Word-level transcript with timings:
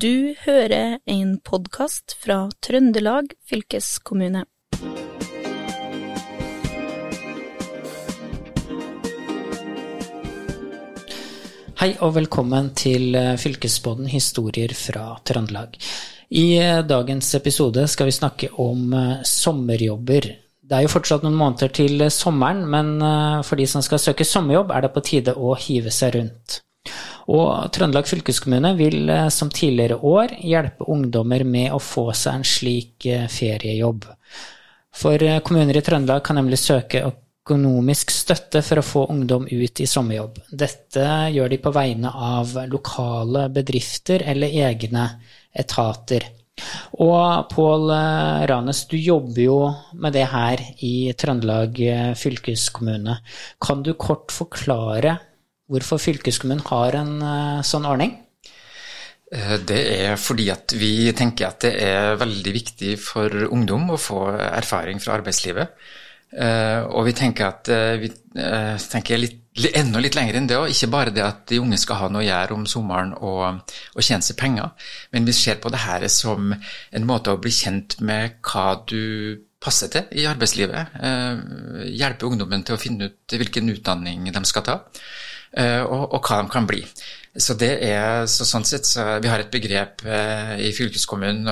Du 0.00 0.34
hører 0.44 1.00
en 1.10 1.30
podkast 1.42 2.12
fra 2.22 2.44
Trøndelag 2.62 3.32
fylkeskommune. 3.50 4.44
Hei 11.80 11.90
og 12.04 12.14
velkommen 12.20 12.70
til 12.76 13.18
eh, 13.18 13.34
Fylkesbåten 13.40 14.06
historier 14.12 14.76
fra 14.78 15.16
Trøndelag. 15.26 15.74
I 16.30 16.46
eh, 16.60 16.84
dagens 16.86 17.34
episode 17.40 17.88
skal 17.90 18.12
vi 18.12 18.14
snakke 18.14 18.52
om 18.62 18.94
eh, 18.94 19.26
sommerjobber. 19.26 20.30
Det 20.60 20.78
er 20.78 20.86
jo 20.86 20.94
fortsatt 20.94 21.26
noen 21.26 21.40
måneder 21.40 21.74
til 21.74 22.06
sommeren, 22.14 22.62
men 22.70 23.00
for 23.42 23.58
de 23.58 23.66
som 23.66 23.82
skal 23.82 23.98
søke 23.98 24.28
sommerjobb, 24.28 24.70
er 24.70 24.86
det 24.86 24.94
på 24.94 25.02
tide 25.02 25.34
å 25.34 25.56
hive 25.58 25.90
seg 25.90 26.14
rundt. 26.20 26.60
Og 27.30 27.70
Trøndelag 27.70 28.08
fylkeskommune 28.10 28.72
vil 28.78 29.10
som 29.30 29.52
tidligere 29.54 30.00
år 30.02 30.34
hjelpe 30.42 30.88
ungdommer 30.90 31.44
med 31.46 31.70
å 31.76 31.78
få 31.82 32.08
seg 32.16 32.40
en 32.40 32.46
slik 32.46 33.06
feriejobb. 33.30 34.08
For 34.90 35.22
kommuner 35.46 35.78
i 35.78 35.84
Trøndelag 35.86 36.24
kan 36.26 36.40
nemlig 36.40 36.58
søke 36.58 37.04
økonomisk 37.06 38.10
støtte 38.10 38.64
for 38.66 38.80
å 38.80 38.86
få 38.86 39.04
ungdom 39.14 39.46
ut 39.46 39.80
i 39.80 39.86
sommerjobb. 39.86 40.42
Dette 40.50 41.06
gjør 41.34 41.54
de 41.54 41.60
på 41.62 41.72
vegne 41.74 42.10
av 42.10 42.52
lokale 42.70 43.46
bedrifter 43.54 44.26
eller 44.26 44.60
egne 44.66 45.06
etater. 45.54 46.26
Og 47.00 47.48
Pål 47.54 47.88
Ranes, 48.50 48.84
du 48.90 48.98
jobber 48.98 49.40
jo 49.40 49.58
med 49.94 50.12
det 50.18 50.26
her 50.34 50.60
i 50.84 51.12
Trøndelag 51.16 51.78
fylkeskommune. 52.20 53.20
Kan 53.62 53.86
du 53.86 53.94
kort 53.94 54.34
forklare 54.34 55.16
hvorfor 55.70 56.02
fylkeskommunen 56.02 56.66
har 56.70 56.98
en 56.98 57.14
eh, 57.22 57.62
sånn 57.66 57.88
ordning? 57.88 58.16
Eh, 59.30 59.56
det 59.66 59.80
er 59.94 60.20
fordi 60.20 60.50
at 60.52 60.74
vi 60.78 61.10
tenker 61.16 61.50
at 61.50 61.66
det 61.66 61.74
er 61.86 62.20
veldig 62.20 62.54
viktig 62.56 62.96
for 63.02 63.46
ungdom 63.50 63.92
å 63.94 64.00
få 64.00 64.24
erfaring 64.50 65.02
fra 65.02 65.18
arbeidslivet. 65.20 65.76
Uh, 66.30 66.86
og 66.94 67.08
vi 67.08 67.12
tenker 67.18 67.48
at 67.48 67.66
vi 67.98 68.06
tenker 68.30 69.18
litt, 69.18 69.40
enda 69.74 69.98
litt 69.98 70.14
lenger 70.14 70.36
enn 70.38 70.44
det 70.46 70.60
òg. 70.60 70.68
Ikke 70.70 70.86
bare 70.92 71.10
det 71.10 71.24
at 71.26 71.40
de 71.50 71.58
unge 71.58 71.74
skal 71.82 71.98
ha 72.04 72.06
noe 72.06 72.22
å 72.22 72.28
gjøre 72.28 72.54
om 72.54 72.68
sommeren 72.70 73.10
og, 73.18 73.72
og 73.96 74.06
tjene 74.06 74.22
seg 74.22 74.38
penger, 74.38 74.68
men 75.10 75.26
vi 75.26 75.34
ser 75.34 75.58
på 75.58 75.72
det 75.74 75.80
her 75.82 76.06
som 76.06 76.52
en 76.54 77.08
måte 77.08 77.34
å 77.34 77.40
bli 77.42 77.50
kjent 77.50 77.98
med 78.06 78.38
hva 78.46 78.68
du 78.86 79.42
passer 79.58 79.90
til 79.90 80.06
i 80.22 80.28
arbeidslivet. 80.30 80.94
hjelpe 81.98 82.30
ungdommen 82.30 82.62
til 82.62 82.78
å 82.78 82.80
finne 82.80 83.10
ut 83.10 83.34
hvilken 83.34 83.74
utdanning 83.74 84.30
de 84.30 84.44
skal 84.46 84.68
ta, 84.70 84.78
og, 85.56 86.02
og 86.14 86.20
hva 86.22 86.42
de 86.44 86.52
kan 86.52 86.68
bli. 86.68 86.84
Så 87.30 87.54
det 87.54 87.76
er, 87.86 88.24
så 88.26 88.42
sånn 88.42 88.64
sett, 88.66 88.88
så 88.88 89.04
Vi 89.22 89.30
har 89.30 89.38
et 89.38 89.52
begrep 89.52 90.02
eh, 90.02 90.56
i 90.66 90.70
fylkeskommunen 90.74 91.46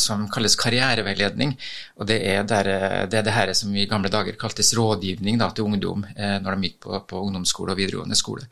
som 0.00 0.24
kalles 0.32 0.56
karriereveiledning. 0.56 1.52
og 2.00 2.08
Det 2.08 2.16
er, 2.24 2.46
der, 2.48 2.70
det, 3.12 3.18
er 3.18 3.26
det 3.26 3.34
her 3.36 3.52
som 3.52 3.74
i 3.76 3.84
gamle 3.90 4.08
dager 4.08 4.38
kaltes 4.40 4.72
rådgivning 4.78 5.36
da, 5.36 5.50
til 5.52 5.68
ungdom 5.68 6.06
eh, 6.16 6.38
når 6.40 6.56
de 6.56 6.70
gikk 6.70 6.80
på, 6.86 7.02
på, 7.12 7.20
ungdomsskole 7.28 7.76
og 7.76 7.80
videregående 7.82 8.16
skole. 8.16 8.48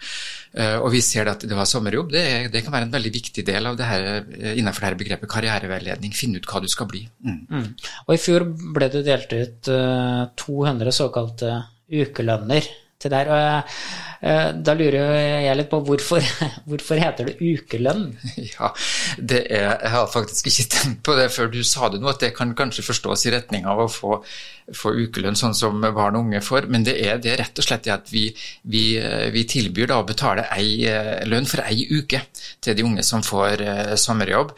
Eh, 0.52 0.76
og 0.76 0.90
Vi 0.92 1.00
ser 1.00 1.32
at 1.32 1.48
det 1.48 1.56
å 1.56 1.62
ha 1.62 1.68
sommerjobb 1.68 2.12
det, 2.12 2.26
det, 2.52 2.60
kan 2.66 2.76
være 2.76 2.90
en 2.90 2.96
veldig 2.98 3.14
viktig 3.14 3.46
del 3.48 3.72
av 3.72 3.80
det 3.80 3.88
her, 3.88 4.08
eh, 4.20 4.52
innenfor 4.60 4.84
det 4.84 4.90
her 4.90 5.00
begrepet 5.00 5.32
karriereveiledning. 5.32 6.12
Finne 6.12 6.44
ut 6.44 6.50
hva 6.50 6.60
du 6.60 6.68
skal 6.68 6.92
bli. 6.92 7.06
Mm. 7.24 7.44
Mm. 7.48 7.68
Og 8.04 8.18
I 8.18 8.20
fjor 8.20 8.50
ble 8.76 8.92
det 8.92 9.06
delt 9.08 9.32
ut 9.32 9.76
200 10.44 10.92
eh, 10.92 10.98
såkalte 11.00 11.62
ukelønner 11.88 12.68
til 13.00 13.12
der. 13.12 13.32
Og 13.32 14.06
Eh, 14.26 14.48
da 14.64 14.72
lurer 14.74 15.42
jeg 15.44 15.56
litt 15.58 15.68
på 15.70 15.80
hvorfor, 15.84 16.24
hvorfor 16.68 17.00
heter 17.00 17.28
det 17.30 17.36
ukelønn? 17.40 18.08
Ja, 18.56 18.70
er, 19.20 19.42
Jeg 19.44 19.92
har 19.92 20.08
faktisk 20.12 20.48
ikke 20.50 20.68
tenkt 20.72 21.02
på 21.06 21.16
det 21.18 21.28
før 21.34 21.50
du 21.52 21.60
sa 21.66 21.90
det 21.92 22.00
nå, 22.00 22.08
at 22.10 22.22
det 22.24 22.32
kan 22.36 22.54
kanskje 22.56 22.86
forstås 22.86 23.26
i 23.26 23.34
retning 23.36 23.68
av 23.68 23.84
å 23.84 23.88
få, 23.92 24.20
få 24.74 24.92
ukelønn 24.96 25.36
sånn 25.38 25.54
som 25.54 25.80
barn 25.80 26.16
og 26.18 26.26
unge 26.26 26.40
får. 26.42 26.66
Men 26.72 26.86
det 26.86 26.96
er, 26.98 27.20
det 27.22 27.32
er 27.32 27.40
rett 27.42 27.60
og 27.60 27.66
slett 27.66 27.86
at 27.92 28.10
vi, 28.12 28.24
vi, 28.70 28.84
vi 29.34 29.44
tilbyr 29.48 29.90
da 29.92 30.00
å 30.00 30.06
betale 30.08 30.46
ei 30.56 30.82
eh, 30.90 31.22
lønn 31.28 31.46
for 31.46 31.62
ei 31.66 31.86
uke 31.92 32.22
til 32.62 32.76
de 32.76 32.86
unge 32.86 33.04
som 33.06 33.22
får 33.22 33.62
uh, 33.62 33.94
sommerjobb. 34.00 34.52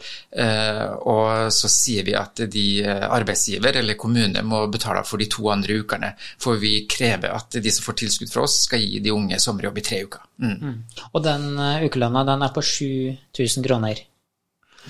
Og 1.09 1.53
så 1.53 1.69
sier 1.71 2.05
vi 2.07 2.15
at 2.17 2.41
de 2.51 2.65
arbeidsgiver 2.85 3.79
eller 3.81 3.97
kommune 3.99 4.41
må 4.45 4.61
betale 4.71 5.03
for 5.07 5.21
de 5.21 5.27
to 5.31 5.49
andre 5.51 5.79
ukene. 5.83 6.13
For 6.41 6.59
vi 6.61 6.85
krever 6.89 7.33
at 7.35 7.59
de 7.61 7.73
som 7.73 7.85
får 7.85 7.99
tilskudd 8.03 8.33
fra 8.33 8.45
oss, 8.47 8.61
skal 8.67 8.81
gi 8.81 9.01
de 9.03 9.13
unge 9.13 9.39
sommerjobb 9.41 9.81
i 9.81 9.85
tre 9.85 10.03
uker. 10.05 10.25
Mm. 10.41 10.55
Mm. 10.59 10.77
Og 11.11 11.25
den 11.25 11.49
ukelønna 11.85 12.25
den 12.27 12.45
er 12.45 12.55
på 12.55 12.65
7000 12.65 13.67
kroner. 13.67 14.05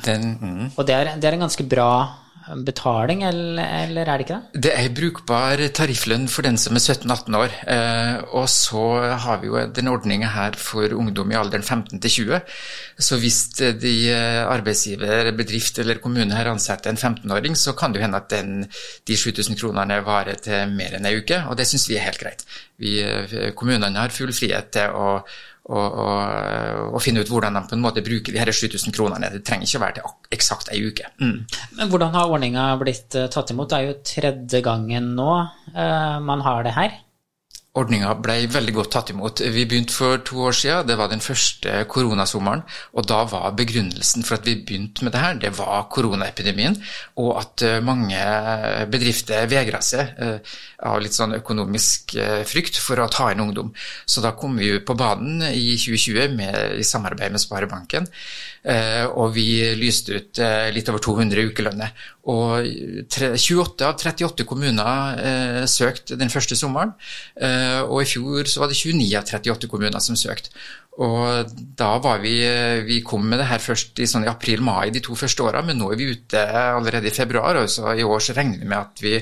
Den, 0.05 0.37
mm. 0.41 0.65
Og 0.77 0.85
det 0.87 0.95
er, 0.95 1.11
det 1.19 1.27
er, 1.27 1.35
en 1.35 1.45
ganske 1.47 1.65
bra 1.67 1.89
betaling, 2.65 3.23
eller, 3.27 3.63
eller, 3.83 4.09
er 4.09 4.19
det 4.19 4.25
ikke 4.25 4.37
det? 4.37 4.61
Det 4.65 4.73
er 4.73 4.93
brukbar 4.95 5.63
tarifflønn 5.75 6.27
for 6.31 6.47
den 6.47 6.57
som 6.61 6.77
er 6.77 6.83
17-18 6.83 7.37
år. 7.39 7.55
Eh, 7.75 8.15
og 8.37 8.47
så 8.51 8.83
har 9.25 9.41
vi 9.41 9.51
jo 9.51 9.63
den 9.75 9.91
ordninga 9.91 10.31
her 10.33 10.57
for 10.59 10.95
ungdom 10.95 11.33
i 11.33 11.37
alderen 11.39 11.65
15 11.65 12.01
til 12.05 12.15
20. 12.15 12.39
Så 13.09 13.19
hvis 13.21 13.41
de 13.59 13.93
eh, 14.13 14.41
arbeidsgiver, 14.45 15.31
bedrift 15.37 15.79
eller 15.79 16.01
kommune 16.03 16.35
har 16.35 16.51
ansatt 16.51 16.89
en 16.89 16.99
15-åring, 16.99 17.57
så 17.59 17.75
kan 17.77 17.93
det 17.93 18.01
jo 18.01 18.07
hende 18.07 18.23
at 18.23 18.31
den, 18.33 18.65
de 19.07 19.19
7000 19.19 19.59
kronene 19.59 20.01
varer 20.05 20.41
til 20.43 20.73
mer 20.73 20.97
enn 20.97 21.07
ei 21.09 21.19
uke, 21.21 21.43
og 21.49 21.59
det 21.59 21.69
syns 21.69 21.89
vi 21.89 21.99
er 21.99 22.07
helt 22.09 22.21
greit. 22.21 22.47
Vi, 22.79 22.99
eh, 23.03 23.51
kommunene 23.57 23.99
har 23.99 24.15
full 24.15 24.33
frihet 24.35 24.73
til 24.75 24.95
å 24.95 25.19
og, 25.69 25.97
og, 26.01 26.93
og, 26.95 26.99
finne 27.03 27.21
ut 27.21 27.29
hvordan 27.29 27.57
de 27.57 27.61
på 27.69 27.75
en 27.77 27.83
måte 27.83 28.03
bruker 28.05 28.33
de 28.33 28.41
her 28.41 28.49
7000 28.49 28.95
kronene. 28.95 29.29
Det 29.35 29.43
trenger 29.45 29.67
ikke 29.67 29.81
å 29.81 29.83
være 29.83 29.97
til 29.99 30.37
eksakt 30.39 30.71
ei 30.73 30.81
uke. 30.87 31.11
Mm. 31.21 31.35
Men 31.77 31.91
Hvordan 31.91 32.15
har 32.15 32.33
ordninga 32.33 32.65
blitt 32.81 33.17
eh, 33.19 33.29
tatt 33.29 33.53
imot? 33.53 33.69
Det 33.69 33.77
er 33.77 33.89
jo 33.89 33.99
tredje 34.05 34.63
gangen 34.65 35.13
nå 35.17 35.29
uh, 35.35 36.17
man 36.25 36.45
har 36.45 36.65
det 36.65 36.73
her. 36.77 36.97
Ordninga 37.77 38.15
ble 38.17 38.47
veldig 38.49 38.73
godt 38.73 38.89
tatt 38.95 39.11
imot. 39.13 39.43
Vi 39.53 39.63
begynte 39.69 39.93
for 39.93 40.17
to 40.25 40.39
år 40.47 40.55
siden, 40.57 40.87
det 40.89 40.95
var 40.97 41.11
den 41.11 41.21
første 41.21 41.83
koronasommeren. 41.91 42.63
Og 42.97 43.05
da 43.05 43.19
var 43.29 43.53
begrunnelsen 43.57 44.25
for 44.25 44.39
at 44.39 44.49
vi 44.49 44.55
begynte 44.57 45.05
med 45.05 45.13
det 45.13 45.21
her, 45.21 45.37
det 45.37 45.51
var 45.59 45.85
koronaepidemien. 45.93 46.79
Og 47.21 47.29
at 47.37 47.65
eh, 47.67 47.77
mange 47.85 48.17
bedrifter 48.89 49.45
vegra 49.51 49.83
seg 49.85 50.17
eh, 50.17 50.57
av 50.89 50.97
litt 51.03 51.13
sånn 51.13 51.37
økonomisk 51.37 52.17
eh, 52.17 52.41
frykt 52.49 52.81
for 52.81 53.03
å 53.03 53.09
ta 53.13 53.29
inn 53.29 53.45
ungdom. 53.45 53.69
Så 54.09 54.25
da 54.25 54.33
kom 54.33 54.57
vi 54.57 54.73
på 54.81 54.97
banen 54.97 55.45
i 55.51 55.77
2020 55.77 56.39
med, 56.41 56.79
i 56.81 56.87
samarbeid 56.87 57.37
med 57.37 57.45
Sparebanken. 57.45 58.09
Og 58.59 59.29
vi 59.35 59.47
lyste 59.79 60.17
ut 60.19 60.39
litt 60.75 60.89
over 60.91 60.99
200 61.03 61.45
ukelønner. 61.51 61.93
Og 62.29 62.67
28 63.09 63.85
av 63.87 63.95
38 63.95 64.45
kommuner 64.49 65.21
eh, 65.23 65.63
søkte 65.69 66.17
den 66.19 66.29
første 66.29 66.57
sommeren. 66.59 66.91
Eh, 67.39 67.81
og 67.81 68.03
i 68.03 68.09
fjor 68.09 68.49
så 68.49 68.63
var 68.63 68.69
det 68.69 68.77
29 68.77 69.07
av 69.17 69.25
38 69.25 69.71
kommuner 69.71 70.03
som 70.03 70.19
søkte. 70.19 70.53
Og 70.99 71.53
da 71.79 71.93
var 72.03 72.19
vi 72.19 72.35
Vi 72.85 72.99
kom 73.07 73.23
med 73.23 73.39
det 73.39 73.47
her 73.47 73.61
først 73.63 74.01
i, 74.03 74.07
sånn 74.09 74.27
i 74.27 74.31
april-mai 74.31 74.91
de 74.91 75.01
to 75.01 75.15
første 75.15 75.45
åra, 75.47 75.63
men 75.63 75.79
nå 75.79 75.93
er 75.93 75.99
vi 75.99 76.11
ute 76.11 76.43
allerede 76.75 77.07
i 77.07 77.15
februar. 77.15 77.63
Og 77.63 77.69
så 77.71 77.95
i 77.95 78.05
år 78.05 78.19
så 78.19 78.35
regner 78.37 78.59
vi 78.59 78.67
med 78.67 78.79
at 78.79 79.01
vi 79.01 79.15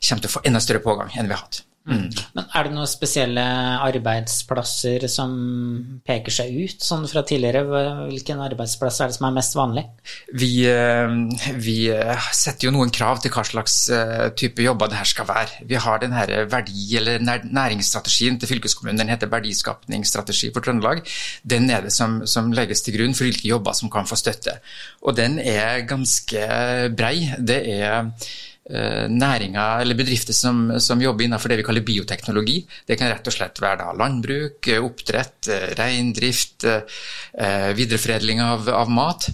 kommer 0.00 0.24
til 0.24 0.30
å 0.30 0.36
få 0.38 0.46
enda 0.48 0.64
større 0.64 0.82
pågang 0.82 1.12
enn 1.14 1.28
vi 1.28 1.36
har 1.36 1.44
hatt. 1.44 1.62
Mm. 1.88 2.10
Men 2.36 2.44
er 2.44 2.66
det 2.66 2.74
noen 2.74 2.88
spesielle 2.88 3.42
arbeidsplasser 3.80 5.06
som 5.08 5.30
peker 6.04 6.34
seg 6.34 6.52
ut, 6.52 6.82
sånn 6.84 7.06
fra 7.08 7.22
tidligere? 7.26 7.62
Hvilken 8.10 8.42
arbeidsplass 8.44 9.00
er 9.00 9.08
det 9.08 9.16
som 9.16 9.26
er 9.30 9.36
mest 9.38 9.56
vanlig? 9.56 9.86
Vi, 10.36 10.50
eh, 10.68 11.14
vi 11.56 11.76
eh, 11.94 12.26
setter 12.36 12.68
jo 12.68 12.74
noen 12.76 12.92
krav 12.92 13.22
til 13.24 13.32
hva 13.32 13.46
slags 13.48 13.78
eh, 13.96 14.28
type 14.36 14.62
jobber 14.66 14.92
det 14.92 15.00
her 15.00 15.08
skal 15.08 15.28
være. 15.30 15.64
Vi 15.70 15.80
har 15.80 16.04
den 16.04 16.14
her 16.16 16.34
verdi- 16.52 16.98
eller 17.00 17.24
næringsstrategien 17.24 18.36
til 18.38 18.52
fylkeskommunen, 18.52 19.00
den 19.00 19.14
heter 19.14 19.32
verdiskapningsstrategi 19.32 20.52
for 20.52 20.66
Trøndelag. 20.66 21.02
Den 21.48 21.70
er 21.72 21.88
det 21.88 21.94
som, 21.96 22.20
som 22.28 22.52
legges 22.52 22.84
til 22.84 22.98
grunn 22.98 23.16
for 23.16 23.24
hvilke 23.24 23.48
jobber 23.48 23.74
som 23.78 23.90
kan 23.90 24.06
få 24.06 24.20
støtte. 24.20 24.60
Og 25.00 25.16
den 25.16 25.40
er 25.40 25.86
ganske 25.88 26.46
brei. 26.92 27.32
Det 27.40 27.60
er 27.80 28.12
næringer 28.70 29.82
eller 29.82 29.98
bedrifter 29.98 30.36
som, 30.36 30.68
som, 30.78 31.00
jobber 31.02 31.26
innenfor 31.26 31.50
det 31.50 31.58
vi 31.60 31.64
kaller 31.66 31.86
bioteknologi. 31.86 32.60
Det 32.86 32.98
kan 32.98 33.10
rett 33.10 33.26
og 33.26 33.34
slett 33.34 33.58
være 33.62 33.80
da 33.82 33.94
landbruk, 33.98 34.68
eh, 34.70 34.84
oppdrett, 34.84 35.48
eh, 35.50 35.66
reindrift, 35.78 36.66
videreforedling 37.76 38.40
av, 38.42 38.68
av, 38.74 38.90
mat. 38.90 39.28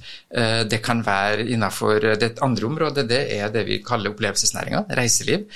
Det 0.71 0.79
kan 0.85 1.01
være 1.05 1.47
innenfor 1.49 2.05
det 2.21 2.29
andre 2.45 2.67
området, 2.69 3.07
det 3.09 3.21
er 3.35 3.51
det 3.53 3.65
vi 3.67 3.79
kaller 3.85 4.13
opplevelsesnæringa, 4.13 4.85
reiseliv. 4.99 5.47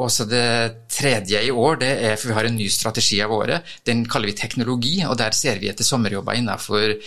Og 0.00 0.10
så 0.10 0.26
det 0.28 0.88
tredje 0.90 1.42
i 1.46 1.52
år, 1.52 1.78
det 1.82 1.92
er 2.08 2.16
for 2.16 2.30
vi 2.30 2.36
har 2.38 2.48
en 2.48 2.58
ny 2.58 2.68
strategi 2.72 3.20
av 3.22 3.32
året. 3.34 3.76
Den 3.86 4.04
kaller 4.10 4.30
vi 4.30 4.38
teknologi, 4.38 4.96
og 5.06 5.18
der 5.20 5.36
ser 5.36 5.60
vi 5.62 5.70
etter 5.70 5.86
sommerjobber 5.86 6.38
innenfor 6.38 6.84
eh, 6.94 7.04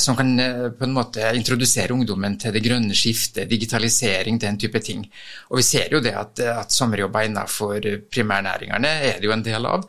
som 0.00 0.16
kan 0.16 0.30
på 0.78 0.86
en 0.86 0.94
måte 0.96 1.28
introdusere 1.36 1.92
ungdommen 1.94 2.38
til 2.40 2.54
det 2.54 2.62
grønne 2.64 2.96
skiftet, 2.96 3.48
digitalisering, 3.50 4.38
den 4.40 4.58
type 4.58 4.80
ting. 4.82 5.04
Og 5.52 5.60
vi 5.60 5.64
ser 5.66 5.92
jo 5.92 6.00
det 6.02 6.14
at, 6.16 6.40
at 6.40 6.72
sommerjobber 6.74 7.28
innenfor 7.28 7.84
primærnæringene 8.10 8.90
er 9.10 9.20
det 9.20 9.28
jo 9.28 9.34
en 9.36 9.44
del 9.44 9.68
av. 9.68 9.84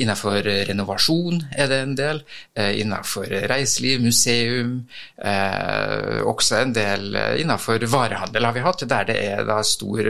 Innenfor 0.00 0.40
renovasjon 0.70 1.44
er 1.52 1.70
det 1.70 1.80
en 1.84 1.94
del. 2.00 2.22
Innenfor 2.56 3.28
reiseliv, 3.52 4.02
museum. 4.08 4.74
Også 6.38 6.60
en 6.62 6.72
del 6.76 7.16
innenfor 7.42 7.82
varehandel 7.90 8.46
har 8.46 8.54
vi 8.54 8.62
hatt, 8.62 8.86
der 8.86 9.08
det 9.08 9.18
er 9.18 9.62
stor 9.66 10.06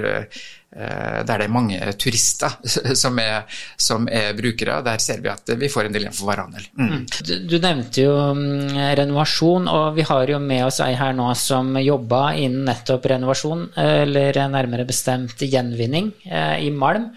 Eh, 0.77 1.25
der 1.25 1.41
det 1.41 1.47
er 1.47 1.53
mange 1.53 1.77
turister 1.97 2.53
som 3.03 3.17
er, 3.23 3.47
som 3.81 4.05
er, 4.13 4.35
brukere. 4.37 4.83
Der 4.85 5.01
ser 5.01 5.23
vi 5.25 5.31
at 5.33 5.49
vi 5.57 5.71
får 5.73 5.89
en 5.89 5.97
del 5.97 6.05
igjen 6.05 6.17
for 6.17 6.29
varehandel. 6.29 6.67
Mm. 6.77 6.91
mm. 6.91 7.05
Du, 7.25 7.35
du, 7.49 7.57
nevnte 7.63 8.05
jo 8.05 8.17
mm, 8.37 8.77
renovasjon, 9.01 9.69
og 9.73 9.97
vi 9.97 10.05
har 10.11 10.35
jo 10.35 10.41
med 10.45 10.67
oss 10.67 10.83
ei 10.85 10.93
her 10.99 11.17
nå 11.17 11.31
som 11.41 11.73
jobba 11.81 12.35
innen 12.37 12.69
nettopp 12.69 13.09
renovasjon, 13.15 13.71
eller 13.81 14.43
nærmere 14.53 14.85
bestemt 14.89 15.41
gjenvinning, 15.41 16.13
eh, 16.29 16.59
i 16.69 16.71
Malm. 16.75 17.09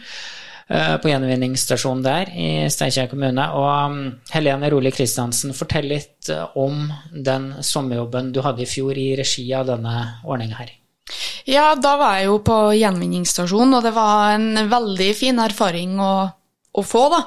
Eh, 0.72 0.98
på 1.04 1.10
gjenvinningsstasjonen 1.12 2.04
der 2.06 2.30
i 2.32 2.50
Steinkjer 2.72 3.10
kommune. 3.12 3.44
Og 3.60 3.92
mm, 3.92 4.04
Helene 4.32 4.70
Roli 4.72 4.92
Kristiansen, 4.96 5.52
fortell 5.58 5.90
litt 5.92 6.30
om 6.56 6.86
den 7.12 7.50
sommerjobben 7.66 8.30
du 8.32 8.40
hadde 8.46 8.64
i 8.64 8.70
fjor 8.70 8.96
i 8.96 9.10
regi 9.20 9.50
av 9.58 9.68
denne 9.68 9.96
ordninga 10.24 10.62
her. 10.62 10.70
Ja, 11.50 11.74
da 11.76 11.96
var 12.00 12.20
jeg 12.20 12.30
jo 12.30 12.38
på 12.46 12.60
gjenvinningsstasjonen, 12.78 13.74
og 13.76 13.84
det 13.84 13.92
var 13.98 14.38
en 14.38 14.70
veldig 14.72 15.10
fin 15.18 15.42
erfaring 15.44 15.98
å, 16.00 16.14
å 16.72 16.84
få, 16.86 17.02
da. 17.12 17.20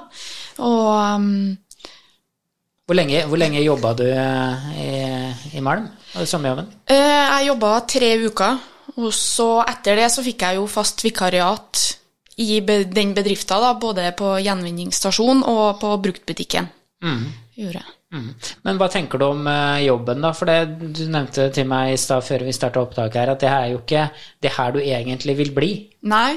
Og 0.64 0.88
um, 1.19 1.29
Hvor 2.87 2.97
lenge, 2.97 3.26
hvor 3.29 3.40
lenge 3.40 3.61
jobba 3.64 3.93
du 3.99 4.06
eh, 4.06 4.70
i, 4.81 4.94
i 5.58 5.64
Malm, 5.64 5.90
sommerjobben? 6.14 6.70
Eh, 6.88 7.02
jeg 7.02 7.50
jobba 7.50 7.75
tre 7.90 8.11
uker, 8.25 8.64
og 8.94 9.12
så 9.12 9.50
etter 9.67 10.00
det 10.00 10.08
så 10.14 10.25
fikk 10.25 10.47
jeg 10.47 10.61
jo 10.62 10.64
fast 10.70 11.05
vikariat 11.05 11.85
i 12.40 12.60
den 12.60 13.14
bedrifta, 13.14 13.60
da, 13.62 13.75
både 13.81 14.10
på 14.19 14.36
gjenvinningsstasjonen 14.42 15.44
og 15.50 15.81
på 15.82 15.92
bruktbutikken. 16.06 16.70
Mm. 17.04 17.25
Mm. 18.14 18.31
Men 18.62 18.78
hva 18.78 18.88
tenker 18.90 19.19
du 19.19 19.25
om 19.26 19.46
uh, 19.46 19.78
jobben, 19.82 20.22
da? 20.22 20.31
For 20.34 20.50
det, 20.50 20.90
du 20.94 21.04
nevnte 21.10 21.48
til 21.54 21.66
meg 21.70 21.92
i 21.92 22.00
stad 22.00 22.25
før 22.26 22.44
vi 22.46 22.54
starta 22.54 22.82
opptaket 22.82 23.20
her, 23.20 23.32
at 23.32 23.42
det 23.42 23.50
her 23.50 23.66
er 23.66 23.72
jo 23.72 23.81
ikke 23.82 24.04
det 24.42 24.52
her 24.56 24.75
du 24.75 24.81
egentlig 24.82 25.36
vil 25.38 25.52
bli. 25.54 25.72
Nei, 26.10 26.36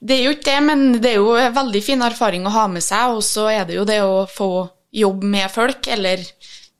det 0.00 0.18
er 0.18 0.24
jo 0.26 0.34
ikke 0.36 0.48
det, 0.48 0.58
men 0.68 0.86
det 0.98 1.12
er 1.12 1.20
jo 1.20 1.34
en 1.36 1.56
veldig 1.56 1.82
fin 1.84 2.04
erfaring 2.04 2.48
å 2.48 2.54
ha 2.54 2.66
med 2.72 2.84
seg. 2.84 3.16
Og 3.16 3.24
så 3.26 3.48
er 3.52 3.68
det 3.68 3.76
jo 3.76 3.86
det 3.88 4.00
å 4.04 4.24
få 4.30 4.50
jobb 4.92 5.24
med 5.24 5.52
folk, 5.52 5.88
eller 5.88 6.24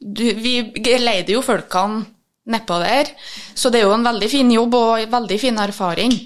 du, 0.03 0.25
Vi 0.35 0.57
leide 0.99 1.37
jo 1.37 1.45
folkene 1.47 2.03
nedpå 2.51 2.79
der, 2.83 3.13
så 3.55 3.71
det 3.71 3.79
er 3.79 3.87
jo 3.87 3.95
en 3.95 4.07
veldig 4.07 4.29
fin 4.29 4.49
jobb 4.51 4.73
og 4.75 4.97
en 4.99 5.13
veldig 5.13 5.37
fin 5.39 5.61
erfaring. 5.63 6.17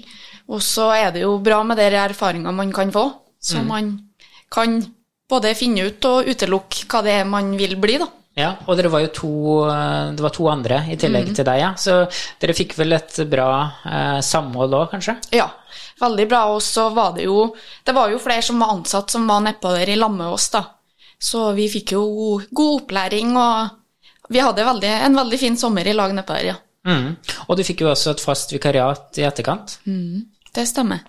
Og 0.47 0.61
så 0.63 0.91
er 0.95 1.09
det 1.15 1.25
jo 1.25 1.37
bra 1.43 1.61
med 1.67 1.79
de 1.79 1.87
erfaringene 1.91 2.55
man 2.55 2.71
kan 2.75 2.91
få, 2.93 3.09
så 3.43 3.59
mm. 3.59 3.67
man 3.67 3.89
kan 4.53 4.79
både 5.27 5.51
finne 5.59 5.89
ut 5.89 6.05
og 6.07 6.29
utelukke 6.29 6.85
hva 6.87 7.03
det 7.03 7.17
er 7.19 7.27
man 7.27 7.51
vil 7.59 7.75
bli, 7.79 7.97
da. 7.99 8.07
Ja, 8.37 8.51
og 8.69 8.77
dere 8.77 8.91
var 8.93 9.01
jo 9.01 9.09
to, 9.17 9.31
eh, 9.65 10.11
det 10.13 10.21
var 10.21 10.33
to 10.35 10.45
andre 10.51 10.83
i 10.93 10.97
tillegg 10.99 11.31
mm. 11.31 11.35
til 11.39 11.47
deg, 11.47 11.61
ja. 11.63 11.71
Så 11.81 11.95
dere 12.41 12.55
fikk 12.55 12.75
vel 12.77 12.93
et 12.93 13.17
bra 13.29 13.49
eh, 13.81 14.19
samhold 14.21 14.75
òg, 14.77 14.91
kanskje? 14.91 15.15
Ja, 15.33 15.47
veldig 15.97 16.27
bra. 16.29 16.43
Og 16.53 16.61
så 16.61 16.85
var 16.93 17.15
det 17.17 17.25
jo 17.25 17.47
Det 17.85 17.95
var 17.97 18.13
jo 18.13 18.21
flere 18.21 18.45
som 18.45 18.61
var 18.61 18.75
ansatt 18.75 19.09
som 19.09 19.25
var 19.27 19.41
nedpå 19.41 19.73
der 19.73 19.89
i 19.89 19.97
lag 19.97 20.13
med 20.13 20.29
oss, 20.29 20.51
da. 20.53 20.63
Så 21.17 21.49
vi 21.57 21.65
fikk 21.73 21.95
jo 21.95 22.05
god 22.53 22.83
opplæring, 22.83 23.33
og 23.41 24.29
vi 24.29 24.43
hadde 24.43 24.69
veldig, 24.69 24.93
en 25.07 25.17
veldig 25.17 25.41
fin 25.41 25.57
sommer 25.57 25.87
i 25.89 25.97
lag 25.97 26.13
nedpå 26.13 26.37
der, 26.37 26.51
ja. 26.51 26.57
Mm. 26.87 27.15
Og 27.49 27.57
du 27.57 27.65
fikk 27.65 27.81
jo 27.83 27.89
også 27.89 28.13
et 28.13 28.21
fast 28.23 28.53
vikariat 28.53 29.17
i 29.17 29.25
etterkant? 29.27 29.79
Mm, 29.89 30.27
det 30.55 30.67
stemmer. 30.69 31.03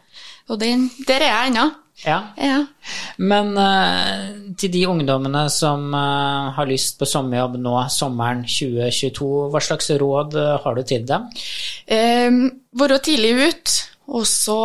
Og 0.48 0.60
den, 0.60 0.88
der 1.06 1.22
er 1.22 1.32
jeg 1.32 1.52
ennå. 1.52 1.68
Ja. 2.04 2.18
ja. 2.38 2.58
Men 3.18 3.56
uh, 3.58 4.54
til 4.58 4.70
de 4.70 4.84
ungdommene 4.86 5.48
som 5.50 5.88
uh, 5.90 6.54
har 6.54 6.68
lyst 6.70 6.98
på 7.00 7.08
sommerjobb 7.08 7.56
nå 7.58 7.74
sommeren 7.90 8.44
2022, 8.46 9.30
hva 9.52 9.62
slags 9.64 9.90
råd 9.98 10.36
uh, 10.38 10.52
har 10.62 10.78
du 10.78 10.84
til 10.86 11.06
dem? 11.08 11.26
Um, 11.90 12.44
være 12.78 13.00
tidlig 13.02 13.32
ut, 13.48 13.74
og 14.14 14.28
så 14.30 14.60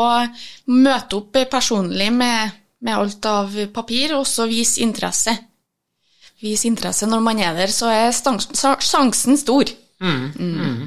møte 0.69 1.19
opp 1.19 1.41
personlig 1.51 2.11
med, 2.13 2.53
med 2.85 2.99
alt 2.99 3.25
av 3.29 3.57
papir, 3.73 4.13
og 4.19 4.27
så 4.29 4.45
vise 4.49 4.83
interesse. 4.85 5.33
Vise 6.43 6.67
interesse 6.69 7.07
når 7.09 7.23
man 7.23 7.41
er 7.41 7.57
der, 7.57 7.73
så 7.73 7.89
er 7.89 8.13
sjansen 8.13 9.39
stor. 9.39 9.73
Mm, 10.03 10.23
mm. 10.35 10.79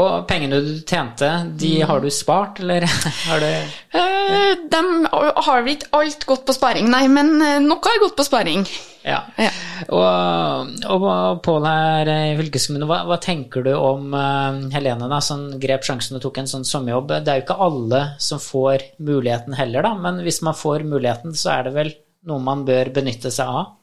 Og 0.00 0.12
pengene 0.28 0.62
du 0.64 0.70
tjente, 0.80 1.28
de 1.60 1.72
mm. 1.76 1.86
har 1.90 2.00
du 2.00 2.08
spart, 2.12 2.60
eller 2.64 2.86
har 3.28 3.42
du 3.42 3.48
eh, 3.52 4.52
De 4.72 4.82
har 5.12 5.64
vel 5.66 5.74
ikke 5.74 5.90
alt 5.98 6.24
gått 6.28 6.46
på 6.48 6.54
sparing, 6.56 6.88
nei, 6.92 7.04
men 7.12 7.34
eh, 7.44 7.58
noe 7.64 7.80
har 7.84 8.00
gått 8.00 8.16
på 8.16 8.24
sparing. 8.24 8.64
Ja. 9.06 9.20
ja. 9.38 9.50
Og, 9.94 10.72
og 10.90 11.42
Pål 11.44 11.68
her 11.68 12.10
i 12.10 12.34
fylkeskommunen, 12.40 12.88
hva, 12.90 13.04
hva, 13.06 13.20
tenker 13.22 13.62
du 13.62 13.70
om 13.76 14.08
uh, 14.16 14.66
Helene, 14.72 15.06
da, 15.12 15.20
som 15.22 15.46
grep 15.62 15.86
sjansen 15.86 16.18
og 16.18 16.24
tok 16.24 16.40
en 16.42 16.50
sånn 16.50 16.66
sommerjobb? 16.66 17.12
Det 17.20 17.32
er 17.32 17.40
jo 17.40 17.46
ikke 17.46 17.60
alle 17.68 18.02
som 18.22 18.42
får 18.42 18.88
muligheten 18.98 19.54
heller, 19.58 19.86
da, 19.86 19.94
men 20.00 20.24
hvis 20.26 20.40
man 20.46 20.58
får 20.58 20.88
muligheten, 20.88 21.36
så 21.38 21.58
er 21.58 21.68
det 21.68 21.76
vel 21.76 21.92
noe 22.26 22.42
man 22.42 22.64
bør 22.66 22.90
benytte 22.96 23.30
seg 23.30 23.52
av? 23.60 23.76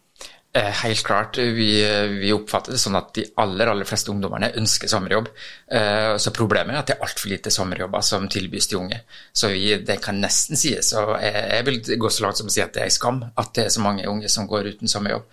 Eh, 0.55 0.69
helt 0.83 1.03
klart. 1.03 1.37
Vi, 1.37 1.69
vi, 2.21 2.29
oppfatter 2.33 2.75
det 2.75 2.77
sånn 2.81 2.97
at 2.99 3.07
de 3.15 3.23
aller 3.41 3.71
aller 3.71 3.87
fleste 3.89 4.11
ungdommene 4.13 4.51
ønsker 4.59 4.91
sommerjobb. 4.91 5.31
Eh, 5.73 6.13
så 6.21 6.33
Problemet 6.35 6.75
er 6.75 6.81
at 6.83 6.91
det 6.91 6.95
er 6.99 7.07
altfor 7.07 7.31
lite 7.31 7.53
sommerjobber 7.53 8.05
som 8.05 8.27
tilbys 8.29 8.69
de 8.69 8.77
unge. 8.77 8.99
Så 9.33 9.49
vi, 9.49 9.71
det 9.81 9.97
kan 10.03 10.21
nesten 10.21 10.59
sies, 10.59 10.91
og 10.99 11.15
jeg 11.25 11.65
vil 11.65 11.81
gå 11.97 12.13
så 12.13 12.27
langt 12.27 12.37
som 12.37 12.51
å 12.51 12.53
si 12.53 12.61
at 12.61 12.75
det 12.75 12.83
er 12.83 12.91
en 12.91 12.97
skam 12.99 13.19
at 13.25 13.49
det 13.57 13.65
er 13.65 13.73
så 13.73 13.81
mange 13.81 14.05
unge 14.11 14.29
som 14.29 14.45
går 14.51 14.75
uten 14.75 14.93
sommerjobb. 14.93 15.25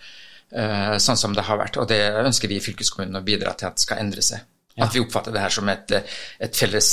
Eh, 0.57 0.97
sånn 1.05 1.21
som 1.21 1.37
det 1.37 1.45
har 1.51 1.61
vært. 1.61 1.77
Og 1.83 1.93
det 1.93 2.01
ønsker 2.25 2.49
vi 2.49 2.57
i 2.57 2.65
fylkeskommunen 2.65 3.21
å 3.21 3.27
bidra 3.27 3.53
til 3.61 3.69
at 3.69 3.85
skal 3.85 4.01
endre 4.01 4.25
seg. 4.25 4.49
At 4.81 4.95
vi 4.97 5.03
oppfatter 5.05 5.35
det 5.37 5.43
her 5.43 5.53
som 5.53 5.69
et, 5.69 5.93
et 6.41 6.57
felles 6.57 6.89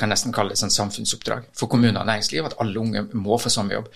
kan 0.00 0.08
nesten 0.08 0.32
kalle 0.32 0.54
det 0.54 0.62
et 0.64 0.72
samfunnsoppdrag 0.72 1.50
for 1.52 1.68
kommuner 1.68 1.98
og 2.00 2.08
næringsliv, 2.08 2.46
at 2.48 2.56
alle 2.62 2.80
unge 2.80 3.02
må 3.12 3.36
få 3.36 3.52
sommerjobb. 3.52 3.90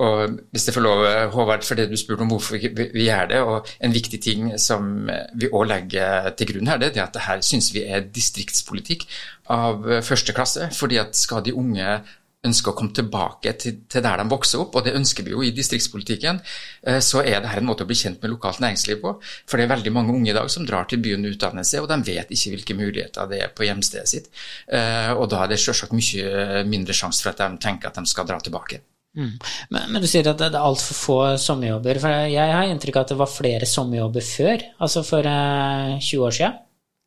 Og 0.00 0.36
hvis 0.52 0.68
jeg 0.68 0.76
får 0.76 0.84
lov, 0.84 1.02
Håvard, 1.34 1.64
for 1.66 1.76
det 1.76 1.88
du 1.90 1.96
spurte 1.98 2.24
om 2.24 2.30
hvorfor 2.32 2.56
vi 2.56 3.04
gjør 3.04 3.26
det, 3.32 3.40
og 3.42 3.68
en 3.84 3.92
viktig 3.94 4.20
ting 4.22 4.52
som 4.60 5.10
vi 5.34 5.50
òg 5.50 5.66
legger 5.68 6.30
til 6.38 6.52
grunn 6.52 6.70
her, 6.70 6.78
det 6.80 6.94
er 6.94 7.04
at 7.04 7.16
det 7.16 7.26
her 7.26 7.42
syns 7.44 7.72
vi 7.74 7.84
er 7.84 8.06
distriktspolitikk 8.06 9.04
av 9.50 9.84
første 10.06 10.32
klasse. 10.32 10.70
fordi 10.72 10.96
at 11.02 11.16
skal 11.16 11.44
de 11.44 11.54
unge 11.54 12.00
ønske 12.46 12.72
å 12.72 12.76
komme 12.76 12.94
tilbake 12.96 13.52
til, 13.60 13.80
til, 13.90 14.02
der 14.04 14.20
de 14.20 14.24
vokser 14.30 14.62
opp, 14.62 14.76
og 14.78 14.86
det 14.86 14.94
ønsker 14.96 15.26
vi 15.26 15.34
jo 15.34 15.42
i 15.44 15.52
distriktspolitikken, 15.56 16.40
eh, 16.88 17.00
så 17.04 17.20
er 17.20 17.42
dette 17.42 17.58
en 17.60 17.68
måte 17.68 17.84
å 17.84 17.90
bli 17.90 17.98
kjent 18.00 18.22
med 18.22 18.32
lokalt 18.32 18.62
næringsliv 18.64 19.02
på. 19.02 19.12
For 19.44 19.60
det 19.60 19.66
er 19.66 19.74
veldig 19.74 19.92
mange 19.92 20.14
unge 20.16 20.32
i 20.32 20.36
dag 20.36 20.48
som 20.52 20.64
drar 20.68 20.88
til 20.88 21.02
byen 21.04 21.26
og 21.26 21.36
utdanner 21.36 21.66
seg, 21.68 21.84
og 21.84 21.90
de 21.92 22.00
vet 22.08 22.32
ikke 22.32 22.54
hvilke 22.54 22.78
muligheter 22.78 23.28
det 23.30 23.42
er 23.44 23.52
på 23.52 23.68
hjemstedet 23.68 24.08
sitt. 24.08 24.30
Eh, 24.72 25.12
og 25.12 25.28
da 25.32 25.44
er 25.44 25.52
det 25.52 25.60
selvsagt 25.60 25.96
mye 25.96 26.64
mindre 26.70 26.96
sjanse 26.96 27.24
for 27.24 27.34
at 27.34 27.44
de 27.44 27.60
tenker 27.60 27.90
at 27.90 28.00
de 28.00 28.08
skal 28.08 28.28
dra 28.28 28.40
tilbake. 28.40 28.80
Mm. 29.18 29.32
Men, 29.74 29.86
men, 29.90 30.02
du 30.02 30.06
sier 30.06 30.28
at 30.30 30.38
det 30.38 30.52
er 30.52 30.62
altfor 30.62 30.98
få 30.98 31.18
sommerjobber. 31.42 31.98
For 32.02 32.30
jeg 32.30 32.56
har 32.56 32.70
inntrykk 32.70 33.00
av 33.00 33.06
at 33.06 33.14
det 33.14 33.20
var 33.20 33.32
flere 33.32 33.68
sommerjobber 33.68 34.26
før, 34.26 34.66
altså 34.86 35.04
for 35.06 35.26
eh, 35.26 35.96
20 35.98 36.26
år 36.28 36.36
siden? 36.40 36.60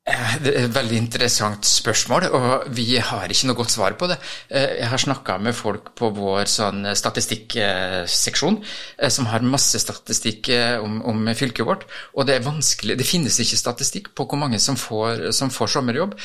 Eh, 0.04 0.32
det 0.44 0.52
er 0.52 0.66
et 0.66 0.74
veldig 0.76 0.98
interessant 1.00 1.64
spørsmål, 1.64 2.26
og 2.36 2.64
vi 2.76 2.98
har 3.00 3.32
ikke 3.32 3.48
noe 3.48 3.56
godt 3.56 3.72
svar 3.72 3.94
på 3.96 4.10
det. 4.12 4.18
Eh, 4.52 4.82
jeg 4.82 4.90
har 4.92 5.00
snakka 5.00 5.38
med 5.40 5.56
folk 5.56 5.94
på 5.96 6.10
vår 6.18 6.50
sånn 6.52 6.90
statistikkseksjon 7.00 8.58
eh, 8.98 9.08
som 9.08 9.30
har 9.32 9.46
masse 9.48 9.80
statistikk 9.80 10.50
om, 10.84 10.98
om, 11.08 11.22
fylket 11.40 11.64
vårt, 11.64 11.86
og 12.18 12.28
det 12.28 12.36
er 12.36 12.44
vanskelig 12.44 12.98
Det 13.00 13.08
finnes 13.08 13.38
ikke 13.40 13.62
statistikk 13.62 14.10
på 14.12 14.26
hvor 14.28 14.42
mange 14.42 14.60
som 14.60 14.76
får, 14.76 15.30
som 15.32 15.52
får, 15.54 15.72
sommerjobb. 15.74 16.18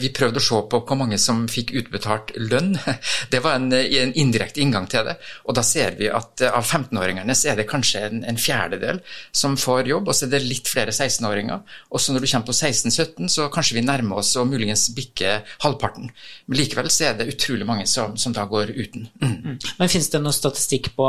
Vi 0.00 0.08
prøvde 0.16 0.40
å 0.40 0.44
se 0.44 0.62
på 0.72 0.80
hvor 0.80 0.98
mange 0.98 1.18
som 1.20 1.44
fikk 1.50 1.74
utbetalt 1.76 2.32
lønn. 2.40 2.72
Det 3.32 3.42
var 3.44 3.58
en, 3.58 3.68
en 3.72 4.14
indirekte 4.18 4.62
inngang 4.64 4.88
til 4.90 5.04
det. 5.06 5.18
Og 5.44 5.56
da 5.56 5.62
ser 5.66 5.98
vi 5.98 6.08
at 6.08 6.42
av 6.48 6.64
15-åringene 6.64 7.36
så 7.36 7.52
er 7.52 7.60
det 7.60 7.68
kanskje 7.70 8.06
en, 8.08 8.24
en 8.24 8.40
fjerdedel 8.40 9.02
som 9.36 9.58
får 9.60 9.92
jobb, 9.92 10.08
og 10.08 10.16
så 10.16 10.26
er 10.26 10.34
det 10.34 10.42
litt 10.46 10.70
flere 10.72 10.94
16-åringer. 10.94 11.62
Og 11.92 12.02
så 12.02 12.16
når 12.16 12.24
du 12.24 12.30
kommer 12.32 12.48
på 12.48 12.56
16 12.56 13.01
17, 13.02 13.30
så 13.32 13.48
kanskje 13.52 13.78
vi 13.78 13.84
nærmer 13.86 14.22
oss 14.22 14.32
og 14.40 14.48
muligens 14.50 14.88
bikker 14.96 15.42
halvparten. 15.64 16.10
Men 16.46 16.60
likevel 16.60 16.90
så 16.92 17.10
er 17.10 17.18
det 17.18 17.30
utrolig 17.34 17.68
mange 17.68 17.86
som, 17.90 18.16
som 18.20 18.34
da 18.36 18.46
går 18.48 18.74
uten. 18.76 19.08
Mm. 19.22 19.34
mm. 19.34 19.58
Men 19.80 19.92
finnes 19.92 20.10
det 20.12 20.22
noe 20.22 20.36
statistikk 20.36 20.92
på 20.96 21.08